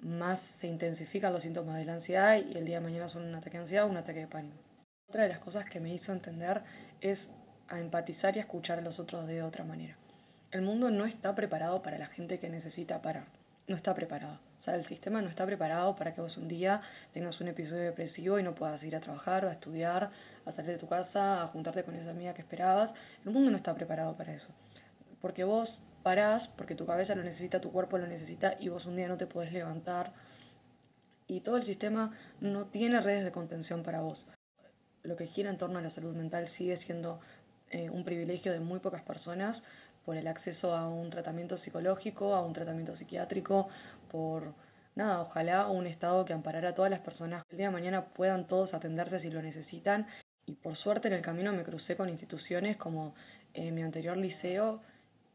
más 0.01 0.41
se 0.41 0.67
intensifican 0.67 1.33
los 1.33 1.43
síntomas 1.43 1.77
de 1.77 1.85
la 1.85 1.95
ansiedad 1.95 2.37
y 2.37 2.57
el 2.57 2.65
día 2.65 2.77
de 2.77 2.85
mañana 2.85 3.09
son 3.09 3.25
un 3.25 3.35
ataque 3.35 3.57
de 3.57 3.63
ansiedad 3.63 3.85
o 3.85 3.89
un 3.89 3.97
ataque 3.97 4.21
de 4.21 4.27
pánico. 4.27 4.57
Otra 5.09 5.23
de 5.23 5.29
las 5.29 5.39
cosas 5.39 5.65
que 5.65 5.81
me 5.81 5.93
hizo 5.93 6.13
entender 6.13 6.63
es 7.01 7.31
empatizar 7.71 8.37
y 8.37 8.41
escuchar 8.41 8.79
a 8.79 8.83
los 8.83 9.01
otros 9.01 9.27
de 9.27 9.43
otra 9.43 9.65
manera. 9.65 9.97
El 10.51 10.63
mundo 10.63 10.91
no 10.91 11.05
está 11.05 11.35
preparado 11.35 11.83
para 11.83 11.99
la 11.99 12.07
gente 12.07 12.39
que 12.39 12.49
necesita 12.49 13.03
parar. 13.03 13.25
No 13.67 13.77
está 13.77 13.95
preparado. 13.95 14.35
O 14.35 14.61
sea, 14.61 14.75
el 14.75 14.85
sistema 14.85 15.23
no 15.23 15.29
está 15.29 15.47
preparado 15.47 15.97
para 15.97 16.15
que 16.15 16.21
vos 16.21 16.37
un 16.37 16.49
día 16.49 16.83
tengas 17.13 17.41
un 17.41 17.49
episodio 17.49 17.83
depresivo 17.83 18.39
y 18.39 18.43
no 18.43 18.55
puedas 18.55 18.85
ir 18.85 18.95
a 18.95 19.01
trabajar 19.01 19.45
o 19.45 19.49
a 19.49 19.53
estudiar, 19.53 20.11
a 20.45 20.53
salir 20.53 20.73
de 20.73 20.79
tu 20.79 20.87
casa, 20.87 21.43
a 21.43 21.47
juntarte 21.47 21.83
con 21.83 21.97
esa 21.97 22.11
amiga 22.11 22.35
que 22.35 22.43
esperabas. 22.43 22.95
El 23.25 23.33
mundo 23.33 23.51
no 23.51 23.57
está 23.57 23.75
preparado 23.75 24.17
para 24.17 24.35
eso. 24.35 24.49
Porque 25.25 25.45
vos 25.45 25.83
parás, 26.03 26.49
porque 26.49 26.75
tu 26.75 26.85
cabeza 26.85 27.15
lo 27.15 27.23
necesita, 27.23 27.59
tu 27.59 27.73
cuerpo 27.73 27.97
lo 27.97 28.07
necesita 28.07 28.59
y 28.61 28.69
vos 28.69 28.85
un 28.85 28.95
día 28.95 29.09
no 29.09 29.17
te 29.17 29.27
podés 29.27 29.55
levantar. 29.55 30.13
Y 31.27 31.41
todo 31.41 31.57
el 31.57 31.63
sistema 31.63 32.13
no 32.43 32.67
tiene 32.67 33.01
redes 33.01 33.25
de 33.25 33.33
contención 33.33 33.83
para 33.83 34.03
vos. 34.03 34.29
Lo 35.03 35.17
que 35.17 35.27
gira 35.27 35.49
en 35.49 35.57
torno 35.57 35.79
a 35.79 35.81
la 35.81 35.89
salud 35.89 36.15
mental 36.15 36.47
sigue 36.47 36.77
siendo 36.77 37.21
eh, 37.71 37.89
un 37.89 38.05
privilegio 38.05 38.53
de 38.53 38.61
muy 38.61 38.81
pocas 38.81 39.01
personas 39.01 39.65
por 40.05 40.19
el 40.19 40.27
acceso 40.27 40.77
a 40.77 40.91
un 40.91 41.09
tratamiento 41.09 41.57
psicológico, 41.57 42.35
a 42.35 42.45
un 42.45 42.53
tratamiento 42.53 42.95
psiquiátrico, 42.95 43.69
por 44.11 44.53
nada, 44.95 45.23
ojalá 45.23 45.69
un 45.69 45.87
estado 45.87 46.27
que 46.27 46.35
amparara 46.35 46.69
a 46.69 46.75
todas 46.75 46.91
las 46.91 47.01
personas 47.01 47.45
el 47.49 47.57
día 47.57 47.69
de 47.69 47.73
mañana 47.73 48.05
puedan 48.05 48.47
todos 48.47 48.75
atenderse 48.75 49.19
si 49.19 49.31
lo 49.31 49.41
necesitan. 49.41 50.07
Y 50.45 50.57
por 50.57 50.77
suerte 50.77 51.09
en 51.09 51.15
el 51.15 51.23
camino 51.23 51.51
me 51.55 51.65
crucé 51.65 51.97
con 51.97 52.11
instituciones 52.11 52.77
como 52.77 53.15
eh, 53.55 53.73
mi 53.73 53.83
anterior 53.83 54.19
liceo, 54.19 54.83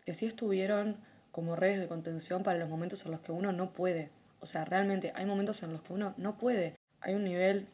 que 0.06 0.14
sí 0.14 0.26
estuvieron 0.26 0.98
como 1.32 1.56
redes 1.56 1.80
de 1.80 1.88
contención 1.88 2.44
para 2.44 2.60
los 2.60 2.70
momentos 2.70 3.06
en 3.06 3.12
los 3.12 3.22
que 3.22 3.32
uno 3.32 3.52
no 3.52 3.72
puede. 3.72 4.10
O 4.40 4.46
sea, 4.46 4.66
realmente 4.66 5.12
hay 5.16 5.26
momentos 5.26 5.62
en 5.64 5.74
los 5.74 5.82
que 5.82 5.94
uno 5.94 6.14
no 6.18 6.38
puede. 6.38 6.76
Hay 7.02 7.14
un 7.14 7.24
nivel 7.24 7.68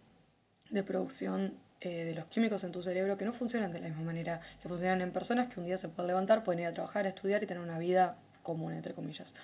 de 0.70 0.84
producción 0.84 1.54
eh, 1.82 2.06
de 2.06 2.16
los 2.16 2.26
químicos 2.26 2.64
en 2.64 2.72
tu 2.72 2.82
cerebro 2.82 3.18
que 3.18 3.26
no 3.26 3.34
funcionan 3.34 3.72
de 3.72 3.80
la 3.80 3.90
misma 3.90 4.04
manera 4.04 4.42
que 4.62 4.68
funcionan 4.68 5.02
en 5.02 5.12
personas 5.12 5.48
que 5.48 5.60
un 5.60 5.66
día 5.66 5.78
se 5.78 5.90
pueden 5.90 6.08
levantar, 6.08 6.44
pueden 6.44 6.62
ir 6.62 6.68
a 6.68 6.74
trabajar, 6.74 7.06
a 7.06 7.10
estudiar 7.10 7.44
y 7.44 7.46
tener 7.46 7.62
una 7.62 7.78
vida 7.78 8.18
común, 8.44 8.74
entre 8.74 8.94
comillas. 8.94 9.36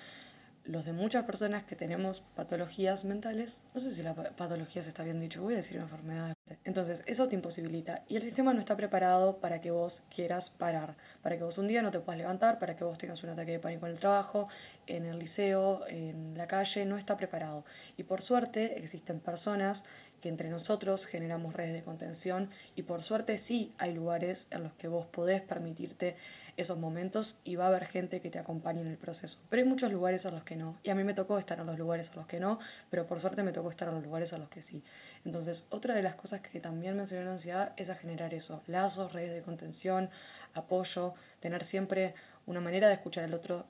Los 0.64 0.84
de 0.84 0.92
muchas 0.92 1.24
personas 1.24 1.64
que 1.64 1.76
tenemos 1.76 2.20
patologías 2.20 3.04
mentales, 3.04 3.64
no 3.74 3.80
sé 3.80 3.92
si 3.92 4.02
la 4.02 4.14
patología 4.14 4.82
se 4.82 4.88
está 4.88 5.02
bien 5.02 5.20
dicho, 5.20 5.42
voy 5.42 5.54
a 5.54 5.56
decir 5.58 5.76
enfermedades. 5.76 6.34
Entonces, 6.64 7.02
eso 7.06 7.28
te 7.28 7.34
imposibilita. 7.34 8.02
Y 8.08 8.16
el 8.16 8.22
sistema 8.22 8.52
no 8.52 8.60
está 8.60 8.76
preparado 8.76 9.38
para 9.38 9.60
que 9.60 9.70
vos 9.70 10.02
quieras 10.14 10.50
parar, 10.50 10.96
para 11.22 11.36
que 11.36 11.44
vos 11.44 11.58
un 11.58 11.68
día 11.68 11.82
no 11.82 11.90
te 11.90 12.00
puedas 12.00 12.18
levantar, 12.18 12.58
para 12.58 12.76
que 12.76 12.84
vos 12.84 12.98
tengas 12.98 13.22
un 13.22 13.30
ataque 13.30 13.52
de 13.52 13.58
pánico 13.58 13.86
en 13.86 13.92
el 13.92 13.98
trabajo, 13.98 14.48
en 14.86 15.04
el 15.04 15.18
liceo, 15.18 15.86
en 15.88 16.36
la 16.36 16.46
calle, 16.46 16.84
no 16.84 16.96
está 16.96 17.16
preparado. 17.16 17.64
Y 17.96 18.04
por 18.04 18.22
suerte 18.22 18.78
existen 18.78 19.20
personas 19.20 19.84
que 20.22 20.28
entre 20.28 20.48
nosotros 20.48 21.04
generamos 21.06 21.52
redes 21.52 21.74
de 21.74 21.82
contención 21.82 22.48
y 22.76 22.84
por 22.84 23.02
suerte 23.02 23.36
sí 23.36 23.74
hay 23.76 23.92
lugares 23.92 24.46
en 24.52 24.62
los 24.62 24.72
que 24.74 24.86
vos 24.86 25.04
podés 25.06 25.42
permitirte 25.42 26.16
esos 26.56 26.78
momentos 26.78 27.40
y 27.42 27.56
va 27.56 27.64
a 27.64 27.68
haber 27.68 27.86
gente 27.86 28.20
que 28.20 28.30
te 28.30 28.38
acompañe 28.38 28.82
en 28.82 28.86
el 28.86 28.96
proceso. 28.96 29.40
Pero 29.50 29.62
hay 29.62 29.68
muchos 29.68 29.90
lugares 29.90 30.24
en 30.24 30.34
los 30.34 30.44
que 30.44 30.54
no. 30.54 30.76
Y 30.84 30.90
a 30.90 30.94
mí 30.94 31.02
me 31.02 31.12
tocó 31.12 31.38
estar 31.38 31.58
en 31.58 31.66
los 31.66 31.76
lugares 31.76 32.10
en 32.10 32.16
los 32.16 32.26
que 32.26 32.38
no, 32.38 32.60
pero 32.88 33.06
por 33.06 33.18
suerte 33.18 33.42
me 33.42 33.52
tocó 33.52 33.70
estar 33.70 33.88
en 33.88 33.94
los 33.94 34.04
lugares 34.04 34.32
en 34.32 34.40
los 34.40 34.48
que 34.48 34.62
sí. 34.62 34.84
Entonces, 35.24 35.66
otra 35.70 35.94
de 35.94 36.02
las 36.02 36.14
cosas 36.14 36.40
que 36.40 36.60
también 36.60 36.94
me 36.96 37.02
enseñó 37.02 37.24
la 37.24 37.32
ansiedad 37.32 37.72
es 37.76 37.90
a 37.90 37.94
generar 37.94 38.34
eso, 38.34 38.62
lazos, 38.66 39.12
redes 39.12 39.32
de 39.32 39.42
contención, 39.42 40.10
apoyo, 40.54 41.14
tener 41.40 41.62
siempre 41.64 42.14
una 42.46 42.60
manera 42.60 42.88
de 42.88 42.94
escuchar 42.94 43.24
al 43.24 43.34
otro 43.34 43.66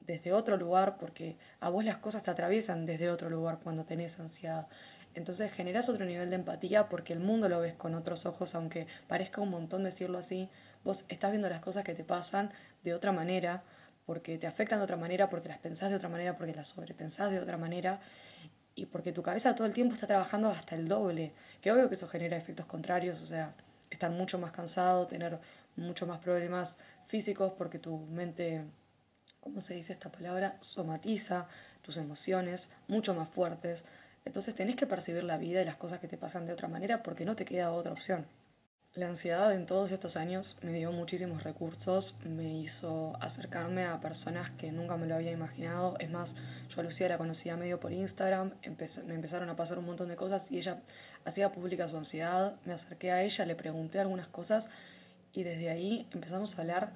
desde 0.00 0.32
otro 0.32 0.56
lugar, 0.56 0.96
porque 0.98 1.36
a 1.60 1.68
vos 1.68 1.84
las 1.84 1.98
cosas 1.98 2.22
te 2.22 2.30
atraviesan 2.30 2.86
desde 2.86 3.10
otro 3.10 3.30
lugar 3.30 3.60
cuando 3.62 3.84
tenés 3.84 4.18
ansiedad. 4.18 4.66
Entonces 5.14 5.52
generas 5.52 5.88
otro 5.88 6.04
nivel 6.04 6.30
de 6.30 6.36
empatía 6.36 6.88
porque 6.88 7.12
el 7.12 7.20
mundo 7.20 7.48
lo 7.48 7.60
ves 7.60 7.74
con 7.74 7.94
otros 7.94 8.26
ojos, 8.26 8.54
aunque 8.54 8.86
parezca 9.08 9.40
un 9.40 9.50
montón 9.50 9.84
decirlo 9.84 10.18
así, 10.18 10.48
vos 10.84 11.04
estás 11.08 11.30
viendo 11.30 11.48
las 11.48 11.60
cosas 11.60 11.84
que 11.84 11.94
te 11.94 12.04
pasan 12.04 12.50
de 12.82 12.94
otra 12.94 13.12
manera, 13.12 13.62
porque 14.06 14.38
te 14.38 14.46
afectan 14.46 14.78
de 14.78 14.84
otra 14.84 14.96
manera, 14.96 15.28
porque 15.28 15.48
las 15.48 15.58
pensás 15.58 15.90
de 15.90 15.96
otra 15.96 16.08
manera, 16.08 16.36
porque 16.36 16.54
las 16.54 16.68
sobrepensás 16.68 17.30
de 17.30 17.38
otra 17.38 17.56
manera, 17.56 18.00
y 18.74 18.86
porque 18.86 19.12
tu 19.12 19.22
cabeza 19.22 19.54
todo 19.54 19.66
el 19.66 19.74
tiempo 19.74 19.94
está 19.94 20.06
trabajando 20.06 20.48
hasta 20.50 20.74
el 20.74 20.88
doble, 20.88 21.32
que 21.60 21.72
obvio 21.72 21.88
que 21.88 21.94
eso 21.94 22.08
genera 22.08 22.36
efectos 22.36 22.66
contrarios, 22.66 23.20
o 23.22 23.26
sea, 23.26 23.54
estar 23.90 24.10
mucho 24.10 24.38
más 24.38 24.52
cansado, 24.52 25.06
tener 25.06 25.38
mucho 25.76 26.06
más 26.06 26.18
problemas 26.20 26.78
físicos, 27.04 27.52
porque 27.56 27.78
tu 27.78 27.98
mente, 27.98 28.64
¿cómo 29.40 29.60
se 29.60 29.74
dice 29.74 29.92
esta 29.92 30.10
palabra? 30.10 30.56
Somatiza 30.60 31.48
tus 31.82 31.96
emociones 31.96 32.70
mucho 32.88 33.14
más 33.14 33.28
fuertes. 33.28 33.84
Entonces 34.24 34.54
tenés 34.54 34.76
que 34.76 34.86
percibir 34.86 35.24
la 35.24 35.38
vida 35.38 35.62
y 35.62 35.64
las 35.64 35.76
cosas 35.76 35.98
que 36.00 36.08
te 36.08 36.18
pasan 36.18 36.46
de 36.46 36.52
otra 36.52 36.68
manera 36.68 37.02
porque 37.02 37.24
no 37.24 37.36
te 37.36 37.44
queda 37.44 37.72
otra 37.72 37.92
opción. 37.92 38.26
La 38.96 39.06
ansiedad 39.06 39.54
en 39.54 39.66
todos 39.66 39.92
estos 39.92 40.16
años 40.16 40.58
me 40.62 40.72
dio 40.72 40.90
muchísimos 40.90 41.44
recursos, 41.44 42.18
me 42.24 42.58
hizo 42.58 43.16
acercarme 43.20 43.84
a 43.84 44.00
personas 44.00 44.50
que 44.50 44.72
nunca 44.72 44.96
me 44.96 45.06
lo 45.06 45.14
había 45.14 45.30
imaginado. 45.30 45.94
Es 46.00 46.10
más, 46.10 46.34
yo 46.68 46.80
a 46.80 46.82
Lucía 46.82 47.08
la 47.08 47.16
conocía 47.16 47.56
medio 47.56 47.78
por 47.78 47.92
Instagram, 47.92 48.52
me 49.06 49.14
empezaron 49.14 49.48
a 49.48 49.54
pasar 49.54 49.78
un 49.78 49.86
montón 49.86 50.08
de 50.08 50.16
cosas 50.16 50.50
y 50.50 50.58
ella 50.58 50.80
hacía 51.24 51.52
pública 51.52 51.86
su 51.86 51.96
ansiedad. 51.96 52.56
Me 52.64 52.72
acerqué 52.72 53.12
a 53.12 53.22
ella, 53.22 53.46
le 53.46 53.54
pregunté 53.54 54.00
algunas 54.00 54.26
cosas 54.26 54.70
y 55.32 55.44
desde 55.44 55.70
ahí 55.70 56.08
empezamos 56.10 56.58
a 56.58 56.62
hablar 56.62 56.92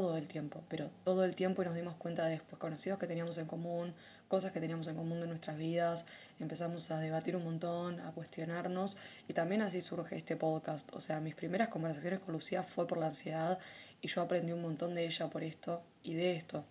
todo 0.00 0.18
el 0.18 0.28
tiempo, 0.28 0.62
pero 0.68 0.90
todo 1.04 1.24
el 1.24 1.34
tiempo 1.34 1.62
y 1.62 1.64
nos 1.64 1.74
dimos 1.74 1.94
cuenta 1.94 2.26
de 2.26 2.32
después 2.32 2.58
conocidos 2.58 2.98
que 2.98 3.06
teníamos 3.06 3.38
en 3.38 3.46
común, 3.46 3.94
cosas 4.28 4.52
que 4.52 4.60
teníamos 4.60 4.86
en 4.88 4.96
común 4.96 5.20
de 5.22 5.26
nuestras 5.26 5.56
vidas, 5.56 6.04
empezamos 6.38 6.90
a 6.90 7.00
debatir 7.00 7.34
un 7.34 7.44
montón, 7.44 7.98
a 8.00 8.12
cuestionarnos 8.12 8.98
y 9.26 9.32
también 9.32 9.62
así 9.62 9.80
surge 9.80 10.16
este 10.16 10.36
podcast. 10.36 10.94
O 10.94 11.00
sea, 11.00 11.20
mis 11.20 11.34
primeras 11.34 11.68
conversaciones 11.68 12.20
con 12.20 12.34
Lucía 12.34 12.62
fue 12.62 12.86
por 12.86 12.98
la 12.98 13.06
ansiedad 13.06 13.58
y 14.02 14.08
yo 14.08 14.20
aprendí 14.20 14.52
un 14.52 14.60
montón 14.60 14.94
de 14.94 15.06
ella 15.06 15.28
por 15.30 15.42
esto 15.42 15.80
y 16.02 16.12
de 16.12 16.36
esto. 16.36 16.62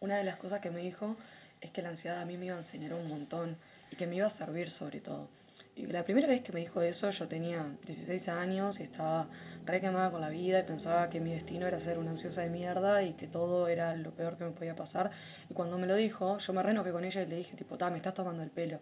Una 0.00 0.16
de 0.16 0.24
las 0.24 0.36
cosas 0.36 0.60
que 0.60 0.70
me 0.70 0.80
dijo 0.80 1.16
es 1.60 1.70
que 1.70 1.82
la 1.82 1.90
ansiedad 1.90 2.18
a 2.18 2.24
mí 2.24 2.38
me 2.38 2.46
iba 2.46 2.54
a 2.54 2.58
enseñar 2.58 2.94
un 2.94 3.08
montón 3.08 3.58
y 3.90 3.96
que 3.96 4.06
me 4.06 4.16
iba 4.16 4.26
a 4.26 4.30
servir 4.30 4.70
sobre 4.70 5.00
todo. 5.00 5.37
Y 5.78 5.86
la 5.86 6.02
primera 6.02 6.26
vez 6.26 6.40
que 6.40 6.52
me 6.52 6.58
dijo 6.58 6.82
eso 6.82 7.08
yo 7.10 7.28
tenía 7.28 7.64
16 7.86 8.30
años 8.30 8.80
y 8.80 8.82
estaba 8.82 9.28
re 9.64 9.80
quemada 9.80 10.10
con 10.10 10.20
la 10.20 10.28
vida 10.28 10.58
y 10.58 10.64
pensaba 10.64 11.08
que 11.08 11.20
mi 11.20 11.32
destino 11.32 11.68
era 11.68 11.78
ser 11.78 12.00
una 12.00 12.10
ansiosa 12.10 12.42
de 12.42 12.50
mierda 12.50 13.04
y 13.04 13.12
que 13.12 13.28
todo 13.28 13.68
era 13.68 13.94
lo 13.94 14.10
peor 14.10 14.36
que 14.36 14.44
me 14.44 14.50
podía 14.50 14.74
pasar. 14.74 15.12
Y 15.48 15.54
cuando 15.54 15.78
me 15.78 15.86
lo 15.86 15.94
dijo, 15.94 16.38
yo 16.38 16.52
me 16.52 16.64
renoqué 16.64 16.90
con 16.90 17.04
ella 17.04 17.22
y 17.22 17.26
le 17.26 17.36
dije, 17.36 17.56
tipo, 17.56 17.78
ta, 17.78 17.90
me 17.90 17.98
estás 17.98 18.12
tomando 18.14 18.42
el 18.42 18.50
pelo. 18.50 18.80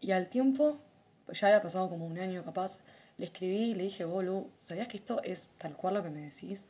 Y 0.00 0.10
al 0.10 0.28
tiempo, 0.28 0.80
pues 1.24 1.38
ya 1.38 1.46
había 1.46 1.62
pasado 1.62 1.88
como 1.88 2.04
un 2.04 2.18
año 2.18 2.44
capaz, 2.44 2.80
le 3.16 3.26
escribí 3.26 3.70
y 3.70 3.74
le 3.76 3.84
dije, 3.84 4.04
Bolu, 4.04 4.50
¿sabías 4.58 4.88
que 4.88 4.96
esto 4.96 5.22
es 5.22 5.50
tal 5.56 5.76
cual 5.76 5.94
lo 5.94 6.02
que 6.02 6.10
me 6.10 6.22
decís? 6.22 6.66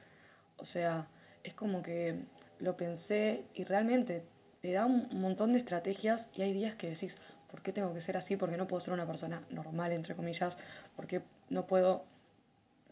O 0.59 0.67
sea, 0.67 1.09
es 1.43 1.55
como 1.55 1.81
que 1.81 2.17
lo 2.59 2.77
pensé 2.77 3.47
y 3.55 3.65
realmente 3.65 4.25
te 4.61 4.73
da 4.73 4.85
un 4.85 5.09
montón 5.13 5.53
de 5.53 5.59
estrategias 5.59 6.29
y 6.35 6.43
hay 6.43 6.53
días 6.53 6.75
que 6.75 6.91
decís, 6.91 7.17
¿Por 7.51 7.63
qué 7.63 7.73
tengo 7.73 7.93
que 7.95 8.01
ser 8.01 8.17
así? 8.17 8.37
¿Por 8.37 8.51
qué 8.51 8.57
no 8.57 8.67
puedo 8.67 8.81
ser 8.81 8.95
una 8.95 9.07
persona 9.07 9.43
normal, 9.51 9.93
entre 9.93 10.15
comillas? 10.15 10.59
¿Por 10.97 11.07
qué 11.07 11.23
no 11.49 11.67
puedo 11.67 12.05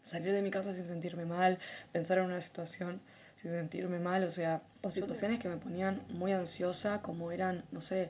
salir 0.01 0.31
de 0.31 0.41
mi 0.41 0.51
casa 0.51 0.73
sin 0.73 0.85
sentirme 0.85 1.25
mal? 1.25 1.59
Pensar 1.91 2.17
en 2.17 2.25
una 2.25 2.41
situación 2.41 3.01
sin 3.35 3.51
sentirme 3.51 3.99
mal. 3.99 4.23
O 4.23 4.29
sea, 4.29 4.61
o 4.81 4.89
situaciones 4.89 5.39
que 5.39 5.47
me 5.47 5.57
ponían 5.57 6.01
muy 6.09 6.31
ansiosa, 6.31 7.01
como 7.01 7.31
eran, 7.31 7.63
no 7.71 7.81
sé, 7.81 8.09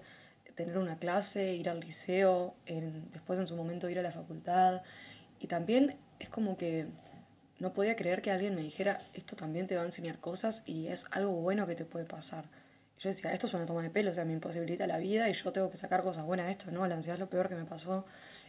tener 0.56 0.78
una 0.78 0.98
clase, 0.98 1.54
ir 1.54 1.70
al 1.70 1.82
liceo, 1.82 2.56
después 3.14 3.38
en 3.40 3.48
su 3.48 3.56
momento 3.56 3.90
ir 3.90 4.00
a 4.00 4.02
la 4.02 4.12
facultad. 4.12 4.82
Y 5.40 5.48
también 5.48 5.98
es 6.20 6.30
como 6.30 6.58
que 6.58 6.88
no 7.60 7.74
podía 7.74 7.96
creer 7.96 8.22
que 8.22 8.32
alguien 8.32 8.56
me 8.56 8.62
dijera, 8.62 9.02
esto 9.14 9.36
también 9.36 9.68
te 9.68 9.76
va 9.76 9.84
a 9.84 9.86
enseñar 9.86 10.20
cosas 10.20 10.64
y 10.66 10.88
es 10.88 11.06
algo 11.12 11.32
bueno 11.34 11.68
que 11.68 11.76
te 11.76 11.86
puede 11.86 12.06
pasar 12.06 12.46
yo 13.00 13.10
decía, 13.10 13.32
esto 13.32 13.48
es 13.48 13.54
una 13.54 13.66
toma 13.66 13.84
de 13.84 13.90
pelo, 13.90 14.12
o 14.12 14.14
sea, 14.14 14.26
me 14.26 14.34
imposibilita 14.34 14.88
la 14.88 14.98
vida 14.98 15.30
y 15.30 15.34
yo 15.34 15.52
tengo 15.52 15.70
que 15.70 15.78
sacar 15.78 16.04
cosas 16.04 16.26
buenas 16.26 16.48
de 16.48 16.54
esto, 16.54 16.72
¿no? 16.72 16.88
La 16.88 16.96
ansiedad 16.96 17.16
es 17.16 17.20
lo 17.20 17.30
peor 17.30 17.48
que 17.48 17.56
me 17.56 17.66
pasó. 17.66 18.06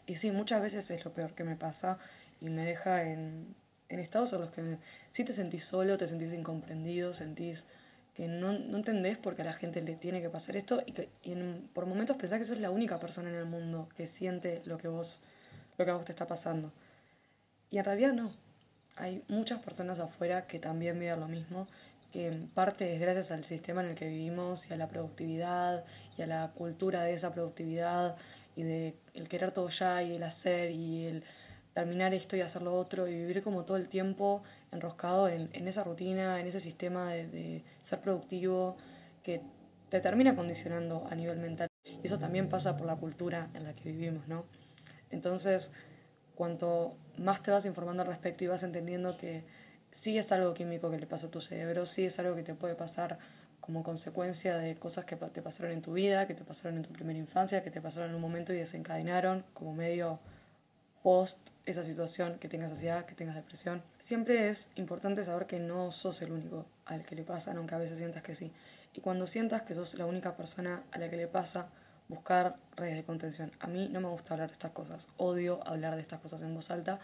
Y 0.06 0.14
sí, 0.14 0.30
muchas 0.30 0.62
veces 0.62 0.90
es 0.90 1.04
lo 1.04 1.12
peor 1.12 1.34
que 1.34 1.44
me 1.44 1.54
pasa 1.54 1.98
y 2.40 2.48
me 2.48 2.64
deja 2.64 3.04
en, 3.04 3.54
en 3.88 4.00
estados 4.00 4.32
en 4.32 4.40
los 4.40 4.50
que 4.50 4.78
sí 5.10 5.24
te 5.24 5.32
sentís 5.32 5.64
solo, 5.64 5.98
te 5.98 6.06
sentís 6.06 6.32
incomprendido, 6.32 7.12
sentís 7.12 7.66
que 8.14 8.26
no, 8.26 8.52
no 8.52 8.78
entendés 8.78 9.18
porque 9.18 9.42
a 9.42 9.44
la 9.44 9.52
gente 9.52 9.80
le 9.80 9.94
tiene 9.94 10.20
que 10.20 10.30
pasar 10.30 10.56
esto 10.56 10.82
y, 10.84 10.92
que, 10.92 11.08
por 11.72 11.86
momentos 11.86 12.16
pensás 12.16 12.38
que 12.38 12.44
sos 12.44 12.58
la 12.58 12.70
única 12.70 12.98
persona 12.98 13.28
en 13.28 13.36
el 13.36 13.44
mundo 13.44 13.88
que 13.96 14.06
siente 14.06 14.62
lo 14.64 14.76
que 14.78 14.88
vos, 14.88 15.22
lo 15.76 15.84
que 15.84 15.92
vos 15.92 16.04
te 16.04 16.12
está 16.12 16.26
pasando. 16.26 16.72
Y 17.70 17.78
en 17.78 17.84
realidad 17.84 18.12
no. 18.14 18.28
Hay 18.96 19.22
muchas 19.28 19.62
personas 19.62 20.00
afuera 20.00 20.48
que 20.48 20.58
también 20.58 20.98
viven 20.98 21.20
lo 21.20 21.28
mismo 21.28 21.68
que 22.12 22.28
en 22.28 22.48
parte 22.48 22.94
es 22.94 23.00
gracias 23.00 23.30
al 23.30 23.44
sistema 23.44 23.82
en 23.82 23.90
el 23.90 23.94
que 23.94 24.08
vivimos 24.08 24.70
y 24.70 24.74
a 24.74 24.76
la 24.76 24.88
productividad 24.88 25.84
y 26.16 26.22
a 26.22 26.26
la 26.26 26.52
cultura 26.54 27.02
de 27.02 27.12
esa 27.12 27.32
productividad 27.32 28.16
y 28.56 28.62
de 28.62 28.94
el 29.14 29.28
querer 29.28 29.52
todo 29.52 29.68
ya 29.68 30.02
y 30.02 30.16
el 30.16 30.22
hacer 30.22 30.70
y 30.70 31.06
el 31.06 31.24
terminar 31.74 32.12
esto 32.12 32.36
y 32.36 32.40
hacer 32.40 32.62
lo 32.62 32.74
otro 32.74 33.06
y 33.06 33.14
vivir 33.14 33.42
como 33.42 33.64
todo 33.64 33.76
el 33.76 33.88
tiempo 33.88 34.42
enroscado 34.72 35.28
en, 35.28 35.48
en 35.52 35.68
esa 35.68 35.84
rutina, 35.84 36.40
en 36.40 36.46
ese 36.46 36.58
sistema 36.58 37.12
de, 37.12 37.28
de, 37.28 37.64
ser 37.80 38.00
productivo 38.00 38.76
que 39.22 39.42
te 39.88 40.00
termina 40.00 40.34
condicionando 40.34 41.06
a 41.08 41.14
nivel 41.14 41.38
mental. 41.38 41.68
Y 41.84 42.06
eso 42.06 42.18
también 42.18 42.48
pasa 42.48 42.76
por 42.76 42.86
la 42.86 42.96
cultura 42.96 43.48
en 43.54 43.64
la 43.64 43.74
que 43.74 43.92
vivimos, 43.92 44.26
¿no? 44.26 44.44
Entonces, 45.10 45.70
cuanto 46.34 46.96
más 47.16 47.42
te 47.42 47.50
vas 47.50 47.64
informando 47.64 48.02
al 48.02 48.08
respecto 48.08 48.44
y 48.44 48.48
vas 48.48 48.62
entendiendo 48.62 49.16
que 49.16 49.44
sí 49.90 50.18
es 50.18 50.32
algo 50.32 50.54
químico 50.54 50.90
que 50.90 50.98
le 50.98 51.06
pasa 51.06 51.28
a 51.28 51.30
tu 51.30 51.40
cerebro, 51.40 51.86
sí 51.86 52.04
es 52.04 52.18
algo 52.18 52.34
que 52.34 52.42
te 52.42 52.54
puede 52.54 52.74
pasar 52.74 53.18
como 53.60 53.82
consecuencia 53.82 54.56
de 54.56 54.76
cosas 54.76 55.04
que 55.04 55.16
te 55.16 55.42
pasaron 55.42 55.72
en 55.72 55.82
tu 55.82 55.92
vida, 55.92 56.26
que 56.26 56.34
te 56.34 56.44
pasaron 56.44 56.78
en 56.78 56.84
tu 56.84 56.90
primera 56.90 57.18
infancia, 57.18 57.62
que 57.62 57.70
te 57.70 57.80
pasaron 57.80 58.10
en 58.10 58.16
un 58.16 58.22
momento 58.22 58.52
y 58.52 58.56
desencadenaron 58.56 59.44
como 59.52 59.74
medio 59.74 60.20
post 61.02 61.50
esa 61.66 61.84
situación, 61.84 62.38
que 62.38 62.48
tengas 62.48 62.70
ansiedad, 62.70 63.04
que 63.04 63.14
tengas 63.14 63.36
depresión. 63.36 63.82
Siempre 63.98 64.48
es 64.48 64.70
importante 64.76 65.22
saber 65.22 65.46
que 65.46 65.58
no 65.58 65.90
sos 65.90 66.22
el 66.22 66.32
único 66.32 66.64
al 66.86 67.02
que 67.02 67.14
le 67.14 67.24
pasa, 67.24 67.52
aunque 67.52 67.74
a 67.74 67.78
veces 67.78 67.98
sientas 67.98 68.22
que 68.22 68.34
sí. 68.34 68.52
Y 68.94 69.00
cuando 69.00 69.26
sientas 69.26 69.62
que 69.62 69.74
sos 69.74 69.94
la 69.94 70.06
única 70.06 70.34
persona 70.34 70.82
a 70.90 70.98
la 70.98 71.10
que 71.10 71.16
le 71.16 71.26
pasa, 71.26 71.68
buscar 72.08 72.56
redes 72.74 72.96
de 72.96 73.04
contención. 73.04 73.52
A 73.60 73.66
mí 73.66 73.88
no 73.92 74.00
me 74.00 74.08
gusta 74.08 74.34
hablar 74.34 74.48
de 74.48 74.54
estas 74.54 74.72
cosas, 74.72 75.08
odio 75.18 75.60
hablar 75.66 75.94
de 75.94 76.00
estas 76.00 76.20
cosas 76.20 76.40
en 76.42 76.54
voz 76.54 76.70
alta 76.70 76.98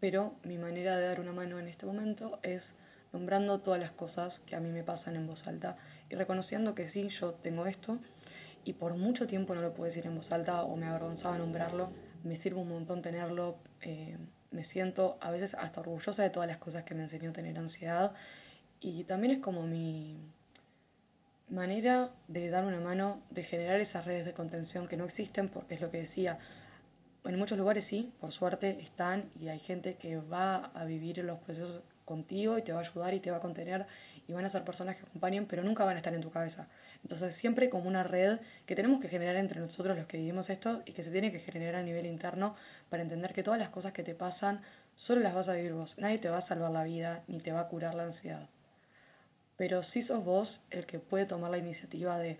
pero 0.00 0.34
mi 0.44 0.58
manera 0.58 0.96
de 0.96 1.06
dar 1.06 1.20
una 1.20 1.32
mano 1.32 1.58
en 1.58 1.68
este 1.68 1.86
momento 1.86 2.38
es 2.42 2.76
nombrando 3.12 3.60
todas 3.60 3.80
las 3.80 3.92
cosas 3.92 4.38
que 4.40 4.54
a 4.54 4.60
mí 4.60 4.70
me 4.70 4.84
pasan 4.84 5.16
en 5.16 5.26
voz 5.26 5.46
alta 5.46 5.76
y 6.10 6.14
reconociendo 6.14 6.74
que 6.74 6.88
sí, 6.88 7.08
yo 7.08 7.32
tengo 7.34 7.66
esto 7.66 7.98
y 8.64 8.74
por 8.74 8.96
mucho 8.96 9.26
tiempo 9.26 9.54
no 9.54 9.62
lo 9.62 9.72
puedo 9.72 9.86
decir 9.86 10.06
en 10.06 10.14
voz 10.14 10.30
alta 10.32 10.62
o 10.62 10.76
me 10.76 10.86
avergonzaba 10.86 11.38
nombrarlo, 11.38 11.90
me 12.22 12.36
sirve 12.36 12.60
un 12.60 12.68
montón 12.68 13.02
tenerlo, 13.02 13.56
eh, 13.80 14.18
me 14.50 14.64
siento 14.64 15.18
a 15.20 15.30
veces 15.30 15.54
hasta 15.54 15.80
orgullosa 15.80 16.22
de 16.22 16.30
todas 16.30 16.48
las 16.48 16.58
cosas 16.58 16.84
que 16.84 16.94
me 16.94 17.02
enseñó 17.02 17.32
tener 17.32 17.58
ansiedad 17.58 18.12
y 18.80 19.04
también 19.04 19.32
es 19.32 19.38
como 19.38 19.62
mi 19.62 20.20
manera 21.48 22.10
de 22.28 22.50
dar 22.50 22.64
una 22.64 22.80
mano, 22.80 23.22
de 23.30 23.42
generar 23.42 23.80
esas 23.80 24.04
redes 24.04 24.26
de 24.26 24.34
contención 24.34 24.86
que 24.86 24.96
no 24.96 25.04
existen 25.04 25.48
porque 25.48 25.74
es 25.74 25.80
lo 25.80 25.90
que 25.90 25.98
decía, 25.98 26.38
en 27.24 27.38
muchos 27.38 27.58
lugares 27.58 27.84
sí, 27.84 28.12
por 28.20 28.32
suerte 28.32 28.78
están 28.80 29.30
y 29.40 29.48
hay 29.48 29.58
gente 29.58 29.94
que 29.94 30.16
va 30.16 30.66
a 30.74 30.84
vivir 30.84 31.18
los 31.18 31.38
procesos 31.38 31.82
contigo 32.08 32.56
y 32.56 32.62
te 32.62 32.72
va 32.72 32.78
a 32.78 32.82
ayudar 32.82 33.12
y 33.12 33.20
te 33.20 33.30
va 33.30 33.36
a 33.36 33.40
contener 33.40 33.86
y 34.26 34.32
van 34.32 34.44
a 34.44 34.48
ser 34.48 34.64
personas 34.64 34.96
que 34.96 35.02
acompañen, 35.02 35.46
pero 35.46 35.62
nunca 35.62 35.84
van 35.84 35.94
a 35.94 35.98
estar 35.98 36.14
en 36.14 36.22
tu 36.22 36.30
cabeza. 36.30 36.66
Entonces 37.02 37.34
siempre 37.34 37.68
como 37.68 37.86
una 37.86 38.02
red 38.02 38.40
que 38.64 38.74
tenemos 38.74 39.00
que 39.00 39.08
generar 39.08 39.36
entre 39.36 39.60
nosotros 39.60 39.96
los 39.96 40.06
que 40.06 40.16
vivimos 40.16 40.48
esto 40.48 40.82
y 40.86 40.92
que 40.92 41.02
se 41.02 41.10
tiene 41.10 41.30
que 41.30 41.38
generar 41.38 41.74
a 41.74 41.82
nivel 41.82 42.06
interno 42.06 42.56
para 42.88 43.02
entender 43.02 43.34
que 43.34 43.42
todas 43.42 43.60
las 43.60 43.68
cosas 43.68 43.92
que 43.92 44.02
te 44.02 44.14
pasan 44.14 44.62
solo 44.96 45.20
las 45.20 45.34
vas 45.34 45.50
a 45.50 45.54
vivir 45.54 45.74
vos. 45.74 45.98
Nadie 45.98 46.18
te 46.18 46.30
va 46.30 46.38
a 46.38 46.40
salvar 46.40 46.70
la 46.70 46.84
vida 46.84 47.24
ni 47.26 47.38
te 47.38 47.52
va 47.52 47.60
a 47.60 47.68
curar 47.68 47.94
la 47.94 48.04
ansiedad. 48.04 48.48
Pero 49.58 49.82
sí 49.82 50.00
sos 50.00 50.24
vos 50.24 50.62
el 50.70 50.86
que 50.86 50.98
puede 50.98 51.26
tomar 51.26 51.50
la 51.50 51.58
iniciativa 51.58 52.18
de, 52.18 52.38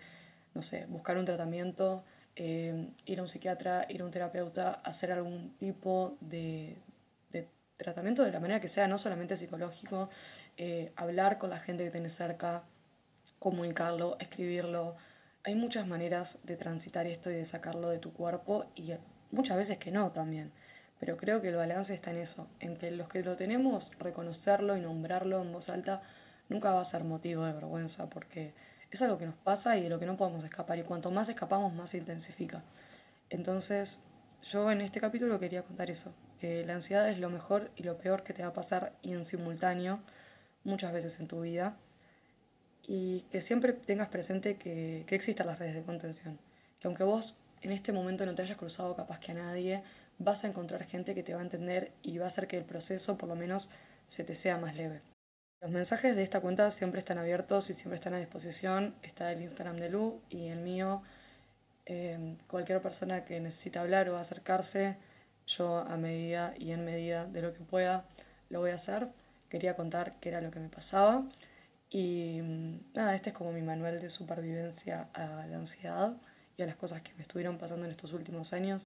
no 0.55 0.63
sé, 0.63 0.87
buscar 0.87 1.19
un 1.19 1.25
tratamiento, 1.27 2.05
eh, 2.41 2.89
ir 3.05 3.19
a 3.19 3.23
un 3.23 3.29
psiquiatra, 3.29 3.85
ir 3.89 4.01
a 4.01 4.05
un 4.05 4.13
terapeuta, 4.13 4.75
hacer 4.85 5.11
algún 5.11 5.57
tipo 5.59 6.17
de, 6.21 6.77
de 7.33 7.49
tratamiento 7.77 8.23
de 8.23 8.31
la 8.31 8.39
manera 8.39 8.61
que 8.61 8.69
sea, 8.69 8.87
no 8.87 8.97
solamente 8.97 9.37
psicológico, 9.37 10.09
eh, 10.57 10.93
hablar 10.95 11.39
con 11.39 11.51
la 11.51 11.59
gente 11.59 11.83
que 11.83 11.91
tenés 11.91 12.13
cerca, 12.13 12.63
comunicarlo, 13.41 14.17
escribirlo. 14.21 14.95
Hay 15.43 15.57
muchas 15.57 15.89
maneras 15.89 16.39
de 16.45 16.57
transitar 16.57 17.09
esto 17.09 17.29
y 17.29 17.35
de 17.35 17.45
sacarlo 17.45 17.89
de 17.89 17.99
tu 17.99 18.13
cuerpo 18.13 18.67
y 18.77 18.93
muchas 19.33 19.57
veces 19.57 19.79
que 19.79 19.91
no 19.91 20.13
también. 20.13 20.53
Pero 21.01 21.17
creo 21.17 21.43
que 21.43 21.49
el 21.49 21.57
balance 21.57 21.93
está 21.93 22.13
en 22.13 22.19
eso, 22.19 22.49
en 22.61 22.77
que 22.77 22.93
los 22.93 23.09
que 23.09 23.25
lo 23.25 23.35
tenemos, 23.37 23.99
reconocerlo 23.99 24.77
y 24.77 24.81
nombrarlo 24.81 25.43
en 25.43 25.53
voz 25.53 25.71
alta 25.71 26.03
nunca 26.49 26.71
va 26.71 26.83
a 26.83 26.85
ser 26.85 27.03
motivo 27.03 27.45
de 27.45 27.53
vergüenza 27.53 28.09
porque 28.09 28.55
es 28.91 29.03
algo 29.03 29.19
que 29.19 29.27
nos 29.27 29.35
pasa 29.37 29.77
y 29.77 29.83
de 29.83 29.89
lo 29.89 29.99
que 29.99 30.07
no 30.07 30.17
podemos 30.17 30.45
escapar. 30.45 30.79
Y 30.79 30.83
cuanto 30.83 31.11
más 31.11 31.29
escapamos, 31.29 31.75
más 31.75 31.91
se 31.91 31.99
intensifica. 31.99 32.63
Entonces, 33.31 34.03
yo 34.43 34.71
en 34.71 34.81
este 34.81 35.01
capítulo 35.01 35.39
quería 35.39 35.63
contar 35.63 35.91
eso, 35.91 36.13
que 36.41 36.65
la 36.65 36.75
ansiedad 36.75 37.09
es 37.09 37.19
lo 37.19 37.31
mejor 37.31 37.71
y 37.77 37.83
lo 37.83 37.99
peor 37.99 38.23
que 38.23 38.33
te 38.33 38.43
va 38.43 38.49
a 38.49 38.53
pasar 38.55 38.93
y 39.03 39.13
en 39.13 39.25
simultáneo 39.25 40.01
muchas 40.65 40.93
veces 40.93 41.19
en 41.21 41.29
tu 41.29 41.41
vida. 41.41 41.77
Y 42.87 43.23
que 43.31 43.41
siempre 43.41 43.73
tengas 43.75 44.09
presente 44.09 44.57
que, 44.57 45.05
que 45.07 45.15
existan 45.15 45.47
las 45.47 45.59
redes 45.59 45.75
de 45.75 45.83
contención. 45.83 46.39
Que 46.81 46.89
aunque 46.89 47.05
vos 47.05 47.41
en 47.61 47.73
este 47.73 47.93
momento 47.93 48.25
no 48.25 48.35
te 48.35 48.43
hayas 48.43 48.57
cruzado 48.57 48.95
capaz 48.97 49.19
que 49.19 49.33
a 49.33 49.35
nadie, 49.35 49.83
vas 50.19 50.45
a 50.45 50.49
encontrar 50.49 50.85
gente 50.85 51.15
que 51.15 51.23
te 51.23 51.35
va 51.35 51.41
a 51.41 51.45
entender 51.45 51.93
y 52.03 52.19
va 52.19 52.25
a 52.25 52.29
hacer 52.29 52.47
que 52.47 52.57
el 52.57 52.65
proceso 52.65 53.19
por 53.19 53.29
lo 53.29 53.37
menos 53.37 53.71
se 54.07 54.25
te 54.25 54.35
sea 54.35 54.57
más 54.57 54.77
leve. 54.77 55.03
Los 55.61 55.73
mensajes 55.73 56.15
de 56.15 56.23
esta 56.23 56.41
cuenta 56.41 56.71
siempre 56.71 57.01
están 57.01 57.19
abiertos 57.19 57.69
y 57.71 57.75
siempre 57.75 57.97
están 57.97 58.15
a 58.15 58.19
disposición. 58.19 58.95
Está 59.03 59.33
el 59.33 59.43
Instagram 59.43 59.77
de 59.77 59.91
Lu 59.91 60.21
y 60.31 60.49
el 60.49 60.61
mío. 60.61 61.03
Em, 61.85 62.37
cualquier 62.47 62.81
persona 62.81 63.25
que 63.25 63.41
necesite 63.41 63.79
hablar 63.79 64.09
o 64.11 64.19
acercarse 64.19 64.97
yo 65.47 65.79
a 65.79 65.97
medida 65.97 66.55
y 66.59 66.71
en 66.73 66.85
medida 66.85 67.25
de 67.27 67.43
lo 67.43 67.55
que 67.55 67.61
pueda 67.65 68.05
lo 68.51 68.61
voy 68.61 68.71
a 68.71 68.75
hacer. 68.75 69.09
Quería 69.49 69.75
contar 69.75 70.15
qué 70.21 70.29
era 70.29 70.41
lo 70.41 70.51
que 70.51 70.61
me 70.61 70.69
pasaba 70.69 71.25
y 71.91 72.41
mm, 72.43 72.93
nada, 72.95 73.15
este 73.15 73.31
es 73.31 73.35
como 73.35 73.53
mi 73.53 73.63
manual 73.63 74.01
de 74.01 74.11
supervivencia 74.11 75.09
a 75.15 75.47
la 75.47 75.57
ansiedad 75.57 76.17
y 76.57 76.63
a 76.63 76.67
las 76.67 76.77
cosas 76.77 77.03
que 77.03 77.15
me 77.15 77.23
estuvieron 77.23 77.59
pasando 77.59 77.85
en 77.87 77.91
estos 77.91 78.13
últimos 78.13 78.53
años. 78.53 78.85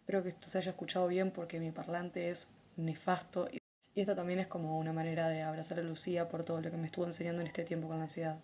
Espero 0.00 0.22
que 0.22 0.30
esto 0.30 0.48
se 0.48 0.58
haya 0.58 0.70
escuchado 0.72 1.06
bien 1.06 1.30
porque 1.30 1.60
mi 1.60 1.70
parlante 1.72 2.30
es 2.30 2.48
nefasto 2.76 3.48
y 3.52 3.59
esto 4.02 4.14
también 4.14 4.38
es 4.38 4.46
como 4.46 4.78
una 4.78 4.92
manera 4.92 5.28
de 5.28 5.42
abrazar 5.42 5.78
a 5.78 5.82
Lucía 5.82 6.28
por 6.28 6.44
todo 6.44 6.60
lo 6.60 6.70
que 6.70 6.76
me 6.76 6.86
estuvo 6.86 7.06
enseñando 7.06 7.40
en 7.40 7.46
este 7.46 7.64
tiempo 7.64 7.88
con 7.88 7.98
la 7.98 8.04
ansiedad. 8.04 8.38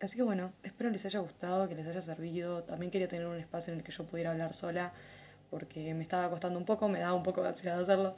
Así 0.00 0.16
que 0.16 0.22
bueno, 0.22 0.52
espero 0.62 0.90
les 0.90 1.04
haya 1.04 1.18
gustado, 1.20 1.68
que 1.68 1.74
les 1.74 1.86
haya 1.86 2.00
servido. 2.00 2.62
También 2.62 2.90
quería 2.90 3.08
tener 3.08 3.26
un 3.26 3.36
espacio 3.36 3.72
en 3.72 3.80
el 3.80 3.84
que 3.84 3.90
yo 3.90 4.04
pudiera 4.04 4.30
hablar 4.30 4.52
sola 4.52 4.92
porque 5.50 5.94
me 5.94 6.02
estaba 6.02 6.28
costando 6.30 6.58
un 6.58 6.64
poco, 6.64 6.88
me 6.88 7.00
daba 7.00 7.14
un 7.14 7.22
poco 7.22 7.42
de 7.42 7.48
ansiedad 7.48 7.80
hacerlo. 7.80 8.16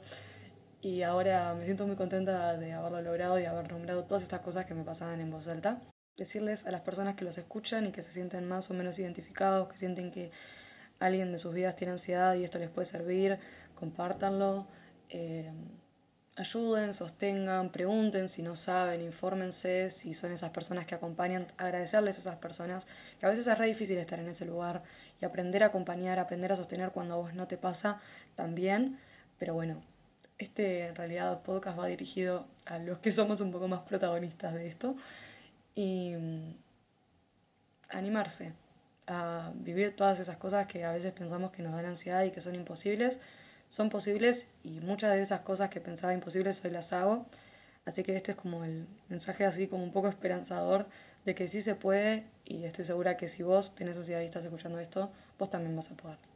Y 0.81 1.03
ahora 1.03 1.53
me 1.53 1.65
siento 1.65 1.85
muy 1.87 1.95
contenta 1.95 2.57
de 2.57 2.73
haberlo 2.73 3.01
logrado 3.01 3.39
y 3.39 3.45
haber 3.45 3.71
nombrado 3.71 4.03
todas 4.03 4.23
estas 4.23 4.41
cosas 4.41 4.65
que 4.65 4.73
me 4.73 4.83
pasaban 4.83 5.21
en 5.21 5.29
voz 5.31 5.47
alta. 5.47 5.81
Decirles 6.17 6.65
a 6.65 6.71
las 6.71 6.81
personas 6.81 7.15
que 7.15 7.25
los 7.25 7.37
escuchan 7.37 7.87
y 7.87 7.91
que 7.91 8.03
se 8.03 8.11
sienten 8.11 8.47
más 8.47 8.69
o 8.69 8.73
menos 8.73 8.99
identificados, 8.99 9.67
que 9.67 9.77
sienten 9.77 10.11
que 10.11 10.31
alguien 10.99 11.31
de 11.31 11.37
sus 11.37 11.53
vidas 11.53 11.75
tiene 11.75 11.93
ansiedad 11.93 12.35
y 12.35 12.43
esto 12.43 12.59
les 12.59 12.69
puede 12.69 12.85
servir, 12.85 13.39
compártanlo. 13.75 14.67
Eh, 15.09 15.51
ayuden, 16.35 16.93
sostengan, 16.93 17.71
pregunten 17.71 18.29
si 18.29 18.41
no 18.41 18.55
saben, 18.55 19.01
infórmense 19.01 19.89
si 19.89 20.13
son 20.13 20.31
esas 20.31 20.51
personas 20.51 20.85
que 20.85 20.95
acompañan, 20.95 21.47
agradecerles 21.57 22.17
a 22.17 22.19
esas 22.21 22.35
personas, 22.37 22.87
que 23.19 23.25
a 23.25 23.29
veces 23.29 23.47
es 23.47 23.57
re 23.57 23.67
difícil 23.67 23.97
estar 23.97 24.19
en 24.19 24.29
ese 24.29 24.45
lugar 24.45 24.83
y 25.21 25.25
aprender 25.25 25.63
a 25.63 25.67
acompañar, 25.67 26.19
aprender 26.19 26.51
a 26.51 26.55
sostener 26.55 26.91
cuando 26.91 27.15
a 27.15 27.17
vos 27.17 27.33
no 27.33 27.47
te 27.47 27.57
pasa 27.57 28.01
también, 28.35 28.99
pero 29.37 29.53
bueno, 29.53 29.81
este 30.37 30.87
en 30.87 30.95
realidad 30.95 31.41
podcast 31.43 31.77
va 31.77 31.87
dirigido 31.87 32.47
a 32.65 32.79
los 32.79 32.99
que 32.99 33.11
somos 33.11 33.41
un 33.41 33.51
poco 33.51 33.67
más 33.67 33.81
protagonistas 33.81 34.53
de 34.53 34.67
esto. 34.67 34.95
Y 35.75 36.15
mm, 36.15 36.55
animarse 37.89 38.53
a 39.07 39.51
vivir 39.55 39.95
todas 39.95 40.19
esas 40.19 40.37
cosas 40.37 40.67
que 40.67 40.83
a 40.83 40.91
veces 40.91 41.11
pensamos 41.13 41.51
que 41.51 41.63
nos 41.63 41.73
dan 41.73 41.85
ansiedad 41.85 42.23
y 42.23 42.31
que 42.31 42.41
son 42.41 42.55
imposibles, 42.55 43.19
son 43.71 43.89
posibles 43.89 44.49
y 44.65 44.81
muchas 44.81 45.13
de 45.13 45.21
esas 45.21 45.41
cosas 45.41 45.69
que 45.69 45.79
pensaba 45.79 46.13
imposibles 46.13 46.63
hoy 46.65 46.71
las 46.71 46.91
hago. 46.91 47.25
Así 47.85 48.03
que 48.03 48.17
este 48.17 48.31
es 48.31 48.37
como 48.37 48.65
el 48.65 48.85
mensaje 49.07 49.45
así 49.45 49.67
como 49.67 49.81
un 49.81 49.93
poco 49.93 50.09
esperanzador 50.09 50.87
de 51.23 51.35
que 51.35 51.47
sí 51.47 51.61
se 51.61 51.75
puede 51.75 52.25
y 52.43 52.65
estoy 52.65 52.83
segura 52.83 53.15
que 53.15 53.29
si 53.29 53.43
vos 53.43 53.73
tenés 53.73 53.95
ansiedad 53.95 54.19
y 54.19 54.25
estás 54.25 54.43
escuchando 54.43 54.77
esto, 54.77 55.09
vos 55.39 55.49
también 55.49 55.73
vas 55.73 55.89
a 55.89 55.95
poder. 55.95 56.30